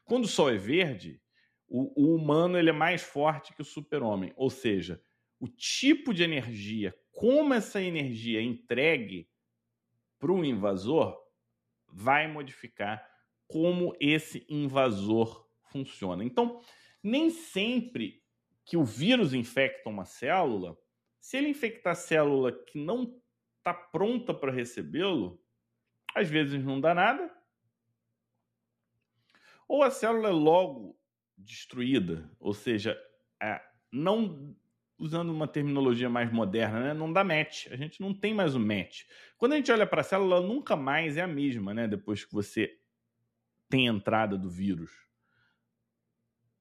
Quando 0.07 0.25
o 0.25 0.27
Sol 0.27 0.49
é 0.49 0.57
verde, 0.57 1.21
o, 1.69 1.93
o 2.03 2.17
humano 2.17 2.57
ele 2.57 2.71
é 2.71 2.73
mais 2.73 3.03
forte 3.03 3.53
que 3.53 3.61
o 3.61 3.67
super-homem. 3.67 4.33
Ou 4.35 4.49
seja, 4.49 5.03
o 5.39 5.47
tipo 5.47 6.15
de 6.15 6.23
energia, 6.23 6.99
como 7.13 7.53
essa 7.53 7.79
energia 7.83 8.41
é 8.41 8.43
entregue 8.43 9.29
para 10.19 10.33
o 10.33 10.43
invasor, 10.43 11.15
vai 11.87 12.27
modificar 12.27 13.07
como 13.47 13.95
esse 14.01 14.47
invasor 14.49 15.44
funciona. 15.75 16.23
Então, 16.23 16.61
nem 17.03 17.31
sempre 17.31 18.23
que 18.65 18.77
o 18.77 18.85
vírus 18.85 19.35
infecta 19.35 19.91
uma 19.91 20.05
célula, 20.05 20.79
se 21.21 21.37
ele 21.37 21.49
infectar 21.49 21.93
a 21.93 21.97
célula 21.97 22.53
que 22.53 22.79
não 22.79 23.21
está 23.59 23.75
pronta 23.75 24.33
para 24.33 24.53
recebê-lo, 24.53 25.43
às 26.15 26.31
vezes 26.31 26.65
não 26.65 26.81
dá 26.81 26.95
nada, 26.95 27.29
ou 29.67 29.83
a 29.83 29.91
célula 29.91 30.29
é 30.29 30.33
logo 30.33 30.97
destruída, 31.37 32.31
ou 32.39 32.55
seja, 32.55 32.97
é, 33.43 33.61
não 33.91 34.57
usando 34.97 35.31
uma 35.31 35.49
terminologia 35.49 36.09
mais 36.09 36.33
moderna, 36.33 36.81
né? 36.81 36.95
não 36.95 37.13
dá 37.13 37.25
match. 37.25 37.67
A 37.73 37.77
gente 37.77 38.01
não 38.01 38.15
tem 38.15 38.33
mais 38.33 38.55
o 38.55 38.61
match. 38.61 39.03
Quando 39.37 39.55
a 39.55 39.57
gente 39.57 39.73
olha 39.73 39.87
para 39.87 40.03
a 40.03 40.05
célula, 40.05 40.37
ela 40.37 40.47
nunca 40.47 40.77
mais 40.77 41.17
é 41.17 41.23
a 41.23 41.27
mesma, 41.27 41.75
né? 41.75 41.89
Depois 41.89 42.25
que 42.25 42.33
você 42.33 42.79
tem 43.69 43.89
a 43.89 43.93
entrada 43.93 44.39
do 44.39 44.49
vírus. 44.49 45.04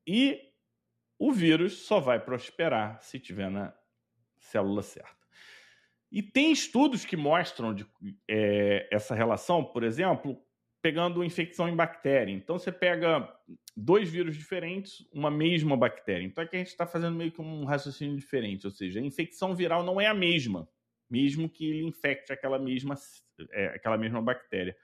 E 0.06 0.40
o 1.18 1.32
vírus 1.32 1.86
só 1.86 2.00
vai 2.00 2.20
prosperar 2.20 3.02
se 3.02 3.20
tiver 3.20 3.50
na 3.50 3.74
célula 4.38 4.82
certa. 4.82 5.24
E 6.12 6.22
tem 6.22 6.52
estudos 6.52 7.06
que 7.06 7.18
mostram 7.18 7.74
de, 7.74 7.88
é, 8.28 8.88
essa 8.92 9.16
relação, 9.16 9.64
por 9.64 9.84
exemplo, 9.84 10.40
pegando 10.82 11.24
infecção 11.24 11.68
em 11.68 11.76
bactéria. 11.76 12.32
Então 12.32 12.60
você 12.60 12.72
pega 12.72 13.28
dois 13.76 14.10
vírus 14.10 14.36
diferentes, 14.36 15.08
uma 15.12 15.32
mesma 15.32 15.78
bactéria. 15.78 16.26
Então 16.26 16.44
aqui 16.44 16.58
a 16.58 16.60
gente 16.60 16.68
está 16.68 16.86
fazendo 16.86 17.16
meio 17.16 17.32
que 17.32 17.42
um 17.42 17.64
raciocínio 17.64 18.18
diferente, 18.18 18.68
ou 18.68 18.72
seja, 18.72 19.00
a 19.00 19.04
infecção 19.04 19.56
viral 19.56 19.84
não 19.84 20.00
é 20.00 20.08
a 20.08 20.14
mesma, 20.14 20.70
mesmo 21.10 21.50
que 21.50 21.66
ele 21.66 21.84
infecte 21.84 22.34
aquela 22.34 22.60
mesma, 22.60 22.96
é, 23.52 23.68
aquela 23.68 23.98
mesma 23.98 24.22
bactéria. 24.22 24.76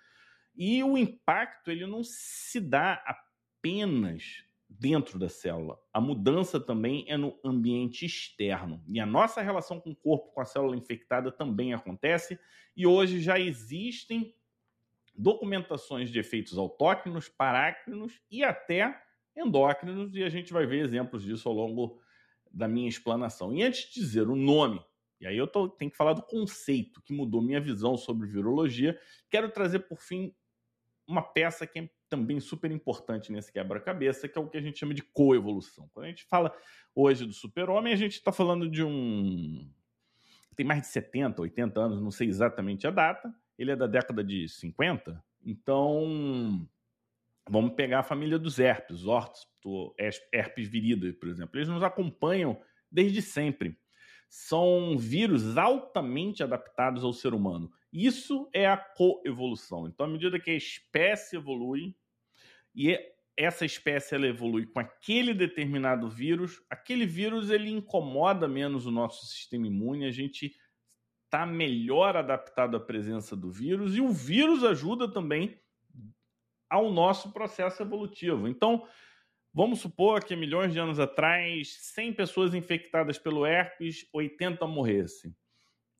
E 0.55 0.82
o 0.84 0.97
impacto 0.97 1.69
ele 1.69 1.86
não 1.86 2.01
se 2.03 2.60
dá 2.60 3.03
apenas 3.05 4.43
dentro 4.69 5.17
da 5.17 5.27
célula. 5.27 5.79
A 5.91 5.99
mudança 5.99 6.60
também 6.60 7.03
é 7.08 7.17
no 7.17 7.38
ambiente 7.43 8.05
externo. 8.05 8.84
E 8.88 8.99
a 8.99 9.05
nossa 9.05 9.41
relação 9.41 9.79
com 9.79 9.91
o 9.91 9.95
corpo, 9.95 10.32
com 10.32 10.41
a 10.41 10.45
célula 10.45 10.77
infectada 10.77 11.32
também 11.32 11.73
acontece. 11.73 12.39
E 12.77 12.86
hoje 12.86 13.19
já 13.19 13.39
existem 13.39 14.36
documentações 15.15 16.12
de 16.12 16.19
efeitos 16.19 16.58
autócrinos, 16.58 17.27
parácrinos 17.27 18.21
e 18.29 18.43
até 18.43 19.01
endócrinos, 19.36 20.15
e 20.15 20.23
a 20.23 20.29
gente 20.29 20.53
vai 20.53 20.65
ver 20.65 20.84
exemplos 20.84 21.23
disso 21.23 21.49
ao 21.49 21.55
longo 21.55 21.99
da 22.51 22.67
minha 22.67 22.88
explanação. 22.88 23.53
E 23.53 23.63
antes 23.63 23.89
de 23.89 23.99
dizer 23.99 24.27
o 24.27 24.36
nome, 24.36 24.84
e 25.19 25.27
aí 25.27 25.38
eu 25.38 25.47
tô, 25.47 25.67
tenho 25.67 25.91
que 25.91 25.97
falar 25.97 26.13
do 26.13 26.21
conceito 26.21 27.01
que 27.01 27.13
mudou 27.13 27.41
minha 27.41 27.60
visão 27.60 27.97
sobre 27.97 28.27
virologia, 28.27 28.99
quero 29.29 29.49
trazer 29.49 29.79
por 29.79 29.99
fim 29.99 30.34
uma 31.05 31.21
peça 31.21 31.67
que 31.67 31.79
é 31.79 31.89
também 32.09 32.39
super 32.39 32.71
importante 32.71 33.31
nesse 33.31 33.51
quebra-cabeça, 33.51 34.27
que 34.27 34.37
é 34.37 34.41
o 34.41 34.49
que 34.49 34.57
a 34.57 34.61
gente 34.61 34.79
chama 34.79 34.93
de 34.93 35.03
coevolução. 35.03 35.89
Quando 35.93 36.05
a 36.05 36.09
gente 36.09 36.25
fala 36.25 36.53
hoje 36.95 37.25
do 37.25 37.33
super-homem, 37.33 37.93
a 37.93 37.95
gente 37.97 38.13
está 38.13 38.31
falando 38.31 38.67
de 38.67 38.83
um. 38.83 39.69
tem 40.55 40.65
mais 40.65 40.81
de 40.81 40.87
70, 40.87 41.41
80 41.41 41.79
anos, 41.79 42.01
não 42.01 42.11
sei 42.11 42.27
exatamente 42.27 42.87
a 42.87 42.91
data, 42.91 43.33
ele 43.57 43.71
é 43.71 43.75
da 43.75 43.87
década 43.87 44.23
de 44.23 44.47
50, 44.49 45.23
então 45.45 46.67
vamos 47.47 47.73
pegar 47.73 47.99
a 47.99 48.03
família 48.03 48.39
dos 48.39 48.59
herpes, 48.59 49.05
ortos, 49.05 49.47
herpes 50.31 50.67
virida, 50.67 51.13
por 51.13 51.29
exemplo. 51.29 51.57
Eles 51.57 51.69
nos 51.69 51.83
acompanham 51.83 52.59
desde 52.91 53.21
sempre. 53.21 53.77
São 54.27 54.97
vírus 54.97 55.57
altamente 55.57 56.43
adaptados 56.43 57.03
ao 57.03 57.13
ser 57.13 57.33
humano. 57.33 57.71
Isso 57.91 58.49
é 58.54 58.67
a 58.67 58.78
coevolução. 58.78 59.88
Então, 59.88 60.06
à 60.06 60.10
medida 60.10 60.39
que 60.39 60.52
a 60.52 60.56
espécie 60.56 61.36
evolui 61.36 61.95
e 62.75 62.97
essa 63.36 63.65
espécie 63.65 64.15
ela 64.15 64.28
evolui 64.28 64.65
com 64.65 64.80
aquele 64.80 65.34
determinado 65.34 66.10
vírus, 66.10 66.62
aquele 66.69 67.06
vírus 67.06 67.49
ele 67.49 67.69
incomoda 67.69 68.47
menos 68.47 68.86
o 68.86 68.91
nosso 68.91 69.25
sistema 69.25 69.65
imune, 69.65 70.06
a 70.06 70.12
gente 70.12 70.54
está 71.23 71.45
melhor 71.45 72.17
adaptado 72.17 72.75
à 72.75 72.80
presença 72.80 73.36
do 73.36 73.49
vírus 73.49 73.95
e 73.95 74.02
o 74.02 74.10
vírus 74.10 74.63
ajuda 74.63 75.10
também 75.10 75.58
ao 76.69 76.91
nosso 76.91 77.32
processo 77.32 77.82
evolutivo. 77.82 78.47
Então, 78.47 78.86
vamos 79.54 79.80
supor 79.80 80.23
que 80.23 80.36
milhões 80.36 80.73
de 80.73 80.80
anos 80.80 80.99
atrás, 80.99 81.78
100 81.93 82.13
pessoas 82.13 82.54
infectadas 82.54 83.17
pelo 83.17 83.45
herpes, 83.45 84.08
80 84.12 84.67
morressem. 84.67 85.36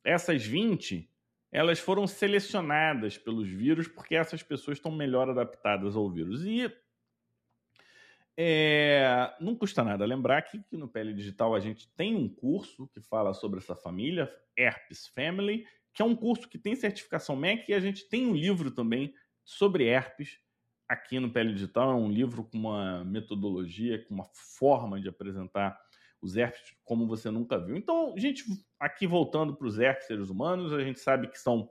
Essas 0.04 0.44
20, 0.44 1.10
elas 1.52 1.78
foram 1.78 2.06
selecionadas 2.06 3.18
pelos 3.18 3.48
vírus 3.48 3.88
porque 3.88 4.14
essas 4.14 4.42
pessoas 4.42 4.78
estão 4.78 4.92
melhor 4.92 5.28
adaptadas 5.28 5.96
ao 5.96 6.08
vírus. 6.08 6.44
E 6.44 6.72
é, 8.36 9.34
não 9.40 9.54
custa 9.54 9.82
nada 9.82 10.04
lembrar 10.04 10.42
que, 10.42 10.62
que, 10.62 10.76
no 10.76 10.88
Pele 10.88 11.12
Digital 11.12 11.54
a 11.54 11.60
gente 11.60 11.88
tem 11.96 12.14
um 12.14 12.28
curso 12.28 12.88
que 12.88 13.00
fala 13.00 13.34
sobre 13.34 13.58
essa 13.58 13.74
família, 13.74 14.32
Herpes 14.56 15.08
Family, 15.08 15.66
que 15.92 16.02
é 16.02 16.04
um 16.04 16.14
curso 16.14 16.48
que 16.48 16.58
tem 16.58 16.76
certificação 16.76 17.34
MEC 17.34 17.70
e 17.70 17.74
a 17.74 17.80
gente 17.80 18.08
tem 18.08 18.26
um 18.26 18.34
livro 18.34 18.70
também 18.70 19.12
sobre 19.44 19.84
herpes 19.84 20.38
aqui 20.88 21.18
no 21.18 21.30
Pele 21.30 21.52
Digital. 21.52 21.90
É 21.90 21.94
um 21.94 22.10
livro 22.10 22.44
com 22.44 22.56
uma 22.56 23.04
metodologia, 23.04 24.04
com 24.04 24.14
uma 24.14 24.28
forma 24.32 25.00
de 25.00 25.08
apresentar 25.08 25.78
os 26.22 26.36
herpes 26.36 26.74
como 26.84 27.06
você 27.06 27.30
nunca 27.30 27.58
viu. 27.58 27.76
Então, 27.76 28.14
gente, 28.16 28.44
aqui 28.78 29.06
voltando 29.06 29.54
para 29.54 29.66
os 29.66 29.78
herpes 29.78 30.06
seres 30.06 30.30
humanos, 30.30 30.72
a 30.72 30.82
gente 30.82 31.00
sabe 31.00 31.28
que 31.28 31.38
são 31.38 31.70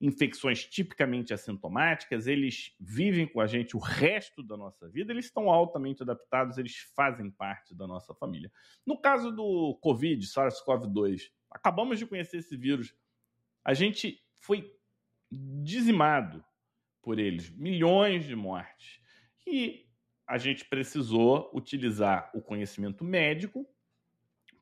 infecções 0.00 0.64
tipicamente 0.64 1.34
assintomáticas, 1.34 2.26
eles 2.26 2.74
vivem 2.80 3.26
com 3.26 3.40
a 3.40 3.46
gente 3.46 3.76
o 3.76 3.80
resto 3.80 4.42
da 4.42 4.56
nossa 4.56 4.88
vida, 4.88 5.12
eles 5.12 5.26
estão 5.26 5.50
altamente 5.50 6.02
adaptados, 6.02 6.56
eles 6.56 6.74
fazem 6.96 7.30
parte 7.30 7.74
da 7.74 7.86
nossa 7.86 8.14
família. 8.14 8.50
No 8.86 8.98
caso 8.98 9.30
do 9.30 9.78
Covid, 9.82 10.26
SARS-CoV-2, 10.26 11.30
acabamos 11.50 11.98
de 11.98 12.06
conhecer 12.06 12.38
esse 12.38 12.56
vírus, 12.56 12.94
a 13.62 13.74
gente 13.74 14.24
foi 14.38 14.74
dizimado 15.30 16.42
por 17.02 17.18
eles, 17.18 17.50
milhões 17.50 18.24
de 18.24 18.34
mortes. 18.34 19.00
E 19.46 19.86
a 20.26 20.38
gente 20.38 20.64
precisou 20.64 21.50
utilizar 21.52 22.30
o 22.34 22.40
conhecimento 22.40 23.04
médico 23.04 23.66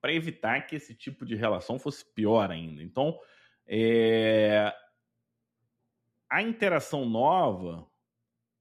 para 0.00 0.12
evitar 0.12 0.66
que 0.66 0.76
esse 0.76 0.94
tipo 0.94 1.24
de 1.24 1.34
relação 1.34 1.78
fosse 1.78 2.04
pior 2.14 2.50
ainda. 2.50 2.82
Então, 2.82 3.18
é, 3.66 4.72
a 6.30 6.42
interação 6.42 7.04
nova, 7.04 7.86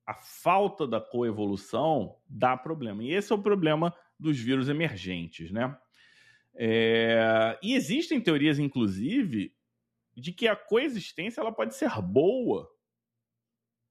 a 0.05 0.13
falta 0.13 0.87
da 0.87 1.01
coevolução 1.01 2.17
dá 2.27 2.55
problema. 2.55 3.03
E 3.03 3.11
esse 3.11 3.31
é 3.31 3.35
o 3.35 3.41
problema 3.41 3.93
dos 4.19 4.39
vírus 4.39 4.69
emergentes, 4.69 5.51
né? 5.51 5.77
É... 6.55 7.59
E 7.61 7.75
existem 7.75 8.19
teorias, 8.19 8.57
inclusive, 8.57 9.53
de 10.15 10.31
que 10.31 10.47
a 10.47 10.55
coexistência 10.55 11.41
ela 11.41 11.51
pode 11.51 11.75
ser 11.75 11.91
boa 12.01 12.67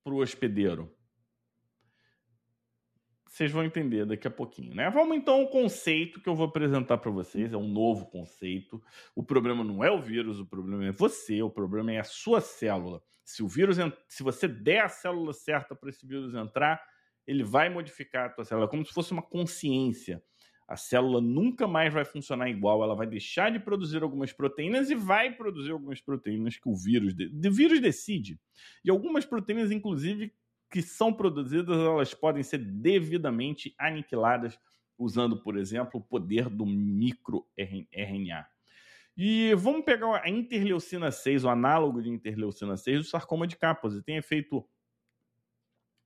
para 0.02 0.14
o 0.14 0.18
hospedeiro. 0.18 0.95
Vocês 3.36 3.52
vão 3.52 3.62
entender 3.62 4.06
daqui 4.06 4.26
a 4.26 4.30
pouquinho, 4.30 4.74
né? 4.74 4.88
Vamos 4.88 5.14
então 5.14 5.42
ao 5.42 5.48
conceito 5.48 6.22
que 6.22 6.28
eu 6.28 6.34
vou 6.34 6.46
apresentar 6.46 6.96
para 6.96 7.10
vocês, 7.10 7.52
é 7.52 7.56
um 7.56 7.68
novo 7.68 8.06
conceito. 8.06 8.82
O 9.14 9.22
problema 9.22 9.62
não 9.62 9.84
é 9.84 9.90
o 9.90 10.00
vírus, 10.00 10.40
o 10.40 10.46
problema 10.46 10.86
é 10.86 10.92
você, 10.92 11.42
o 11.42 11.50
problema 11.50 11.92
é 11.92 11.98
a 11.98 12.04
sua 12.04 12.40
célula. 12.40 13.02
Se 13.22 13.42
o 13.42 13.48
vírus, 13.48 13.76
se 14.08 14.22
você 14.22 14.48
der 14.48 14.84
a 14.84 14.88
célula 14.88 15.34
certa 15.34 15.74
para 15.74 15.90
esse 15.90 16.06
vírus 16.06 16.34
entrar, 16.34 16.82
ele 17.26 17.44
vai 17.44 17.68
modificar 17.68 18.24
a 18.24 18.28
tua 18.30 18.44
célula, 18.46 18.68
como 18.68 18.86
se 18.86 18.94
fosse 18.94 19.12
uma 19.12 19.22
consciência. 19.22 20.22
A 20.66 20.76
célula 20.76 21.20
nunca 21.20 21.68
mais 21.68 21.92
vai 21.92 22.06
funcionar 22.06 22.48
igual, 22.48 22.82
ela 22.82 22.96
vai 22.96 23.06
deixar 23.06 23.52
de 23.52 23.58
produzir 23.58 24.02
algumas 24.02 24.32
proteínas 24.32 24.88
e 24.88 24.94
vai 24.94 25.30
produzir 25.30 25.72
algumas 25.72 26.00
proteínas 26.00 26.56
que 26.56 26.70
o 26.70 26.74
vírus, 26.74 27.14
de, 27.14 27.26
o 27.26 27.52
vírus 27.52 27.82
decide. 27.82 28.40
E 28.82 28.88
algumas 28.88 29.26
proteínas, 29.26 29.70
inclusive, 29.70 30.32
que 30.70 30.82
são 30.82 31.12
produzidas, 31.12 31.78
elas 31.78 32.14
podem 32.14 32.42
ser 32.42 32.58
devidamente 32.58 33.74
aniquiladas 33.78 34.58
usando, 34.98 35.42
por 35.42 35.56
exemplo, 35.56 36.00
o 36.00 36.02
poder 36.02 36.48
do 36.48 36.66
microRNA. 36.66 38.46
E 39.16 39.54
vamos 39.54 39.84
pegar 39.84 40.22
a 40.22 40.28
interleucina 40.28 41.10
6, 41.10 41.44
o 41.44 41.48
análogo 41.48 42.02
de 42.02 42.10
interleucina 42.10 42.76
6 42.76 42.98
do 42.98 43.04
sarcoma 43.04 43.46
de 43.46 43.56
Kaposi. 43.56 44.02
Tem 44.02 44.16
efeito 44.16 44.68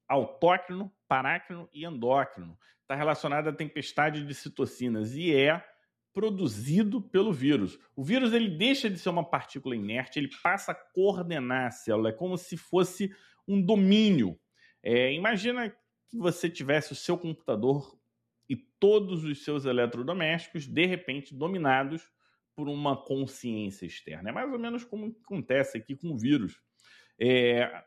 autócrino, 0.09 0.93
parácrino 1.09 1.69
e 1.73 1.85
endócrino. 1.85 2.57
Está 2.83 2.95
relacionado 2.95 3.49
à 3.49 3.53
tempestade 3.53 4.25
de 4.25 4.35
citocinas 4.35 5.15
e 5.15 5.35
é 5.35 5.65
produzido 6.13 7.01
pelo 7.01 7.33
vírus. 7.33 7.79
O 7.97 8.03
vírus 8.03 8.33
ele 8.33 8.49
deixa 8.49 8.91
de 8.91 8.99
ser 8.99 9.09
uma 9.09 9.25
partícula 9.25 9.77
inerte, 9.77 10.19
ele 10.19 10.31
passa 10.43 10.73
a 10.73 10.75
coordenar 10.75 11.67
a 11.67 11.71
célula. 11.71 12.11
É 12.11 12.13
como 12.13 12.37
se 12.37 12.57
fosse 12.57 13.15
um 13.47 13.61
domínio 13.61 14.39
é, 14.83 15.13
imagina 15.13 15.71
que 16.09 16.19
você 16.19 16.49
tivesse 16.51 16.93
o 16.93 16.97
seu 16.97 17.17
computador 17.17 17.99
e 18.49 18.57
todos 18.57 19.25
os 19.25 19.45
seus 19.45 19.65
eletrodomésticos, 19.65 20.67
de 20.67 20.87
repente, 20.87 21.35
dominados 21.35 22.11
por 22.55 22.69
uma 22.69 22.97
consciência 22.97 23.87
externa. 23.87 24.31
É 24.31 24.33
mais 24.33 24.53
ou 24.53 24.59
menos 24.59 24.85
como 24.85 25.17
acontece 25.25 25.79
aqui 25.79 25.97
com 25.97 26.11
o 26.11 26.19
vírus. 26.19 26.61
É... 27.19 27.85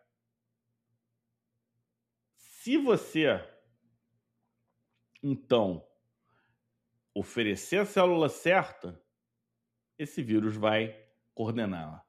Se 2.38 2.78
você, 2.78 3.28
então, 5.22 5.86
oferecer 7.14 7.80
a 7.82 7.86
célula 7.86 8.30
certa, 8.30 9.02
esse 9.98 10.24
vírus 10.24 10.56
vai 10.56 10.98
coordená-la. 11.34 12.03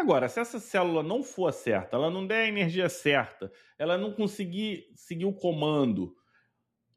Agora, 0.00 0.30
se 0.30 0.40
essa 0.40 0.58
célula 0.58 1.02
não 1.02 1.22
for 1.22 1.52
certa, 1.52 1.94
ela 1.94 2.10
não 2.10 2.26
der 2.26 2.44
a 2.44 2.48
energia 2.48 2.88
certa, 2.88 3.52
ela 3.78 3.98
não 3.98 4.14
conseguir 4.14 4.86
seguir 4.94 5.26
o 5.26 5.32
comando, 5.32 6.16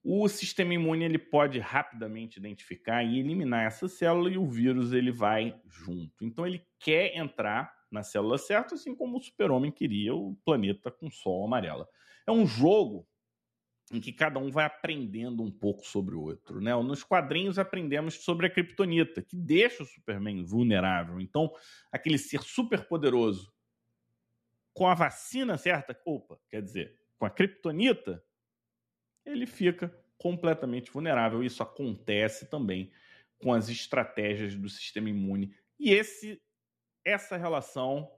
o 0.01 0.25
sistema 0.29 0.73
imune 0.73 1.03
ele 1.03 1.17
pode 1.17 1.59
rapidamente 1.59 2.39
identificar 2.39 3.03
e 3.03 3.19
eliminar 3.19 3.65
essa 3.65 3.89
célula 3.89 4.29
e 4.29 4.37
o 4.37 4.47
vírus 4.47 4.93
ele 4.93 5.11
vai 5.11 5.53
junto. 5.67 6.23
Então 6.23 6.47
ele 6.47 6.65
quer 6.79 7.17
entrar 7.17 7.73
na 7.91 8.03
célula 8.03 8.37
certa, 8.37 8.75
assim 8.75 8.95
como 8.95 9.17
o 9.17 9.21
super-homem 9.21 9.69
queria 9.69 10.15
o 10.15 10.37
planeta 10.45 10.89
com 10.89 11.11
sol 11.11 11.43
amarela. 11.43 11.85
É 12.25 12.31
um 12.31 12.47
jogo 12.47 13.05
em 13.93 14.01
que 14.01 14.11
cada 14.11 14.39
um 14.39 14.49
vai 14.49 14.65
aprendendo 14.65 15.43
um 15.43 15.51
pouco 15.51 15.85
sobre 15.85 16.15
o 16.15 16.21
outro. 16.21 16.59
Né? 16.59 16.75
Nos 16.81 17.03
quadrinhos 17.03 17.59
aprendemos 17.59 18.15
sobre 18.15 18.47
a 18.47 18.49
Kryptonita, 18.49 19.21
que 19.21 19.35
deixa 19.35 19.83
o 19.83 19.85
Superman 19.85 20.43
vulnerável. 20.43 21.21
Então, 21.21 21.53
aquele 21.91 22.17
ser 22.17 22.41
super 22.41 22.85
poderoso 22.87 23.53
com 24.73 24.87
a 24.87 24.95
vacina 24.95 25.55
certa, 25.57 25.95
opa, 26.03 26.39
quer 26.49 26.61
dizer, 26.61 26.99
com 27.19 27.25
a 27.25 27.29
Kryptonita, 27.29 28.23
ele 29.23 29.45
fica 29.45 29.95
completamente 30.17 30.91
vulnerável. 30.91 31.43
Isso 31.43 31.61
acontece 31.61 32.49
também 32.49 32.91
com 33.37 33.53
as 33.53 33.69
estratégias 33.69 34.55
do 34.55 34.67
sistema 34.67 35.09
imune. 35.09 35.55
E 35.79 35.91
esse 35.91 36.41
essa 37.05 37.35
relação 37.35 38.09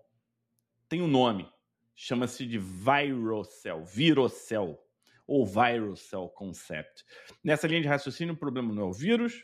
tem 0.87 1.01
um 1.01 1.07
nome, 1.07 1.51
chama-se 1.95 2.45
de 2.45 2.59
virocell, 2.59 3.83
virocell 3.83 4.84
ou 5.27 5.45
Viral 5.45 5.95
Cell 5.95 6.29
Concept. 6.29 7.03
Nessa 7.43 7.67
linha 7.67 7.81
de 7.81 7.87
raciocínio, 7.87 8.33
o 8.33 8.37
problema 8.37 8.73
não 8.73 8.83
é 8.83 8.85
o 8.85 8.93
vírus, 8.93 9.43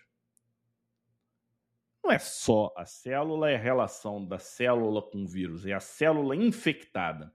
não 2.03 2.11
é 2.11 2.19
só 2.19 2.73
a 2.75 2.85
célula, 2.85 3.51
é 3.51 3.55
a 3.55 3.59
relação 3.59 4.25
da 4.25 4.39
célula 4.39 5.01
com 5.01 5.23
o 5.23 5.27
vírus, 5.27 5.65
é 5.65 5.73
a 5.73 5.79
célula 5.79 6.35
infectada. 6.35 7.31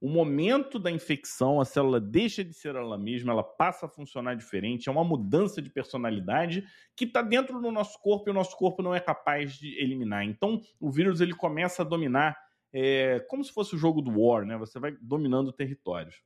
O 0.00 0.08
momento 0.08 0.78
da 0.78 0.90
infecção, 0.90 1.60
a 1.60 1.64
célula 1.64 1.98
deixa 1.98 2.44
de 2.44 2.52
ser 2.52 2.76
ela 2.76 2.98
mesma, 2.98 3.32
ela 3.32 3.42
passa 3.42 3.86
a 3.86 3.88
funcionar 3.88 4.34
diferente, 4.34 4.88
é 4.88 4.92
uma 4.92 5.02
mudança 5.02 5.62
de 5.62 5.70
personalidade 5.70 6.62
que 6.94 7.04
está 7.06 7.22
dentro 7.22 7.60
do 7.60 7.72
nosso 7.72 7.98
corpo 8.00 8.28
e 8.28 8.30
o 8.30 8.34
nosso 8.34 8.56
corpo 8.56 8.82
não 8.82 8.94
é 8.94 9.00
capaz 9.00 9.54
de 9.54 9.80
eliminar. 9.82 10.24
Então, 10.24 10.60
o 10.78 10.90
vírus 10.90 11.20
ele 11.20 11.34
começa 11.34 11.82
a 11.82 11.86
dominar, 11.86 12.36
é, 12.72 13.20
como 13.28 13.42
se 13.42 13.52
fosse 13.52 13.74
o 13.74 13.78
jogo 13.78 14.02
do 14.02 14.20
War, 14.20 14.44
né? 14.44 14.58
Você 14.58 14.78
vai 14.78 14.92
dominando 15.00 15.52
territórios. 15.52 16.22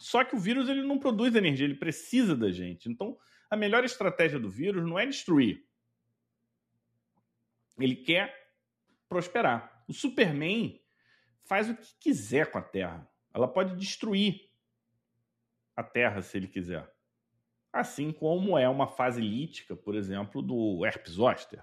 Só 0.00 0.24
que 0.24 0.34
o 0.34 0.38
vírus 0.38 0.66
ele 0.66 0.82
não 0.82 0.98
produz 0.98 1.34
energia, 1.34 1.66
ele 1.66 1.74
precisa 1.74 2.34
da 2.34 2.50
gente. 2.50 2.88
Então, 2.88 3.18
a 3.50 3.54
melhor 3.54 3.84
estratégia 3.84 4.40
do 4.40 4.48
vírus 4.48 4.82
não 4.82 4.98
é 4.98 5.04
destruir. 5.04 5.62
Ele 7.78 7.94
quer 7.94 8.34
prosperar. 9.10 9.84
O 9.86 9.92
Superman 9.92 10.80
faz 11.44 11.68
o 11.68 11.76
que 11.76 11.94
quiser 12.00 12.50
com 12.50 12.56
a 12.56 12.62
Terra. 12.62 13.06
Ela 13.34 13.46
pode 13.46 13.76
destruir 13.76 14.50
a 15.76 15.82
Terra 15.82 16.22
se 16.22 16.38
ele 16.38 16.48
quiser. 16.48 16.90
Assim 17.70 18.10
como 18.10 18.56
é 18.56 18.68
uma 18.70 18.86
fase 18.86 19.20
lítica, 19.20 19.76
por 19.76 19.94
exemplo, 19.94 20.40
do 20.40 20.86
herpes 20.86 21.12
zoster. 21.12 21.62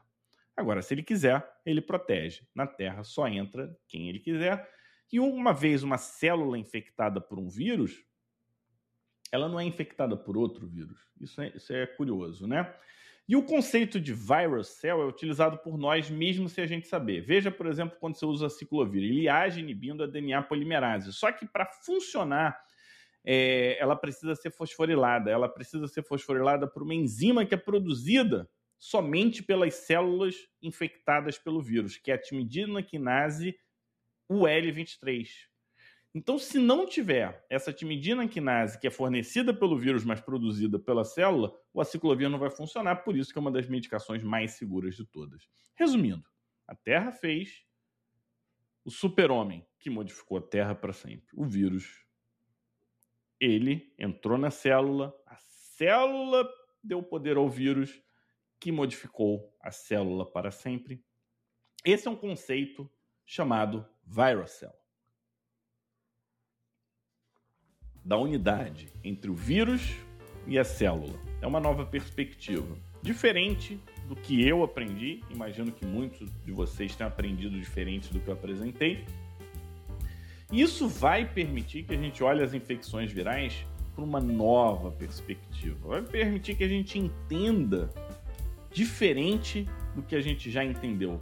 Agora, 0.55 0.83
se 0.83 0.93
ele 0.93 1.01
quiser, 1.01 1.43
ele 1.65 1.81
protege. 1.81 2.47
Na 2.53 2.67
Terra 2.67 3.03
só 3.03 3.27
entra 3.27 3.75
quem 3.87 4.09
ele 4.09 4.19
quiser. 4.19 4.71
E 5.11 5.19
uma 5.19 5.53
vez 5.53 5.81
uma 5.81 5.97
célula 5.97 6.57
infectada 6.57 7.19
por 7.19 7.39
um 7.39 7.49
vírus, 7.49 8.06
ela 9.31 9.47
não 9.49 9.59
é 9.59 9.65
infectada 9.65 10.15
por 10.15 10.37
outro 10.37 10.65
vírus. 10.67 10.99
Isso 11.19 11.41
é, 11.41 11.51
isso 11.55 11.73
é 11.73 11.85
curioso, 11.85 12.47
né? 12.47 12.73
E 13.27 13.35
o 13.35 13.43
conceito 13.43 13.99
de 13.99 14.13
viral 14.13 14.63
cell 14.63 15.01
é 15.01 15.05
utilizado 15.05 15.57
por 15.57 15.77
nós 15.77 16.09
mesmo 16.09 16.47
sem 16.47 16.63
a 16.63 16.67
gente 16.67 16.87
saber. 16.87 17.21
Veja, 17.21 17.51
por 17.51 17.65
exemplo, 17.67 17.97
quando 17.99 18.15
você 18.15 18.25
usa 18.25 18.47
a 18.47 18.49
ciclovir, 18.49 19.03
ele 19.03 19.27
age 19.27 19.59
inibindo 19.59 20.01
a 20.01 20.07
DNA 20.07 20.41
polimerase. 20.43 21.11
Só 21.11 21.29
que 21.31 21.45
para 21.45 21.65
funcionar, 21.65 22.57
é, 23.25 23.77
ela 23.81 23.97
precisa 23.97 24.33
ser 24.33 24.49
fosforilada. 24.49 25.29
Ela 25.29 25.49
precisa 25.49 25.87
ser 25.87 26.03
fosforilada 26.03 26.65
por 26.65 26.83
uma 26.83 26.95
enzima 26.95 27.45
que 27.45 27.53
é 27.53 27.57
produzida 27.57 28.49
somente 28.79 29.43
pelas 29.43 29.73
células 29.73 30.35
infectadas 30.61 31.37
pelo 31.37 31.61
vírus, 31.61 31.97
que 31.97 32.11
é 32.11 32.13
a 32.13 32.17
timidina 32.17 32.81
quinase 32.81 33.59
UL23. 34.31 35.27
Então, 36.17 36.39
se 36.39 36.57
não 36.57 36.87
tiver 36.87 37.45
essa 37.47 37.71
timidina 37.71 38.27
quinase 38.27 38.79
que 38.79 38.87
é 38.87 38.89
fornecida 38.89 39.53
pelo 39.53 39.77
vírus, 39.77 40.03
mas 40.03 40.19
produzida 40.19 40.79
pela 40.79 41.03
célula, 41.03 41.55
o 41.71 41.79
aciclovir 41.79 42.27
não 42.27 42.39
vai 42.39 42.49
funcionar, 42.49 43.03
por 43.03 43.15
isso 43.15 43.31
que 43.31 43.37
é 43.37 43.39
uma 43.39 43.51
das 43.51 43.67
medicações 43.67 44.23
mais 44.23 44.53
seguras 44.53 44.95
de 44.95 45.05
todas. 45.05 45.47
Resumindo, 45.75 46.25
a 46.67 46.73
Terra 46.73 47.11
fez 47.11 47.63
o 48.83 48.89
super-homem 48.89 49.63
que 49.79 49.91
modificou 49.91 50.39
a 50.39 50.41
Terra 50.41 50.73
para 50.73 50.91
sempre. 50.91 51.27
O 51.35 51.45
vírus, 51.45 52.03
ele 53.39 53.93
entrou 53.99 54.39
na 54.39 54.49
célula, 54.49 55.13
a 55.23 55.35
célula 55.35 56.49
deu 56.83 57.03
poder 57.03 57.37
ao 57.37 57.47
vírus 57.47 58.01
que 58.59 58.71
modificou 58.71 59.55
a 59.61 59.69
célula 59.69 60.25
para 60.25 60.49
sempre. 60.49 61.05
Esse 61.85 62.07
é 62.07 62.11
um 62.11 62.15
conceito 62.15 62.91
chamado 63.23 63.87
virocell. 64.03 64.73
Da 68.07 68.17
unidade 68.17 68.87
entre 69.03 69.29
o 69.29 69.33
vírus 69.33 69.97
e 70.47 70.57
a 70.57 70.63
célula. 70.63 71.19
É 71.41 71.45
uma 71.45 71.59
nova 71.59 71.85
perspectiva, 71.85 72.73
diferente 73.01 73.77
do 74.07 74.15
que 74.15 74.47
eu 74.47 74.63
aprendi. 74.63 75.21
Imagino 75.29 75.73
que 75.73 75.85
muitos 75.85 76.29
de 76.45 76.53
vocês 76.53 76.95
tenham 76.95 77.09
aprendido 77.09 77.59
diferente 77.59 78.11
do 78.13 78.21
que 78.21 78.29
eu 78.29 78.33
apresentei. 78.33 79.03
Isso 80.49 80.87
vai 80.87 81.25
permitir 81.25 81.83
que 81.83 81.93
a 81.93 81.97
gente 81.97 82.23
olhe 82.23 82.41
as 82.41 82.53
infecções 82.53 83.11
virais 83.11 83.65
por 83.93 84.05
uma 84.05 84.21
nova 84.21 84.89
perspectiva. 84.89 85.89
Vai 85.89 86.01
permitir 86.01 86.55
que 86.55 86.63
a 86.63 86.69
gente 86.69 86.97
entenda 86.97 87.89
diferente 88.71 89.67
do 89.93 90.01
que 90.01 90.15
a 90.15 90.21
gente 90.21 90.49
já 90.49 90.63
entendeu. 90.63 91.19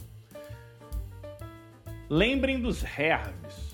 Lembrem 2.08 2.60
dos 2.60 2.84
HERVs, 2.84 3.65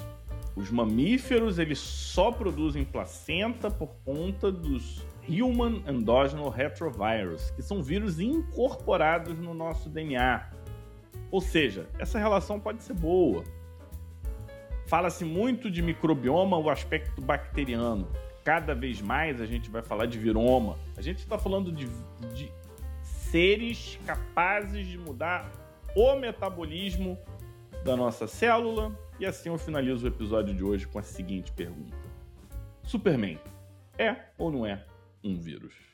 os 0.54 0.70
mamíferos 0.70 1.58
eles 1.58 1.78
só 1.78 2.30
produzem 2.30 2.84
placenta 2.84 3.70
por 3.70 3.88
conta 4.04 4.52
dos 4.52 5.04
Human 5.28 5.82
Endogenous 5.86 6.54
Retrovirus, 6.54 7.50
que 7.52 7.62
são 7.62 7.82
vírus 7.82 8.20
incorporados 8.20 9.38
no 9.38 9.54
nosso 9.54 9.88
DNA. 9.88 10.50
Ou 11.30 11.40
seja, 11.40 11.88
essa 11.98 12.18
relação 12.18 12.60
pode 12.60 12.82
ser 12.82 12.94
boa. 12.94 13.42
Fala-se 14.86 15.24
muito 15.24 15.70
de 15.70 15.80
microbioma, 15.80 16.58
o 16.58 16.68
aspecto 16.68 17.22
bacteriano. 17.22 18.06
cada 18.44 18.74
vez 18.74 19.00
mais 19.00 19.40
a 19.40 19.46
gente 19.46 19.70
vai 19.70 19.82
falar 19.82 20.06
de 20.06 20.18
viroma. 20.18 20.76
A 20.96 21.00
gente 21.00 21.20
está 21.20 21.38
falando 21.38 21.72
de, 21.72 21.88
de 22.34 22.52
seres 23.00 23.98
capazes 24.04 24.86
de 24.86 24.98
mudar 24.98 25.50
o 25.96 26.16
metabolismo 26.16 27.16
da 27.84 27.96
nossa 27.96 28.26
célula. 28.26 28.92
E 29.22 29.24
assim 29.24 29.50
eu 29.50 29.56
finalizo 29.56 30.04
o 30.04 30.08
episódio 30.08 30.52
de 30.52 30.64
hoje 30.64 30.84
com 30.84 30.98
a 30.98 31.02
seguinte 31.04 31.52
pergunta: 31.52 31.96
Superman 32.82 33.38
é 33.96 34.16
ou 34.36 34.50
não 34.50 34.66
é 34.66 34.84
um 35.22 35.38
vírus? 35.38 35.91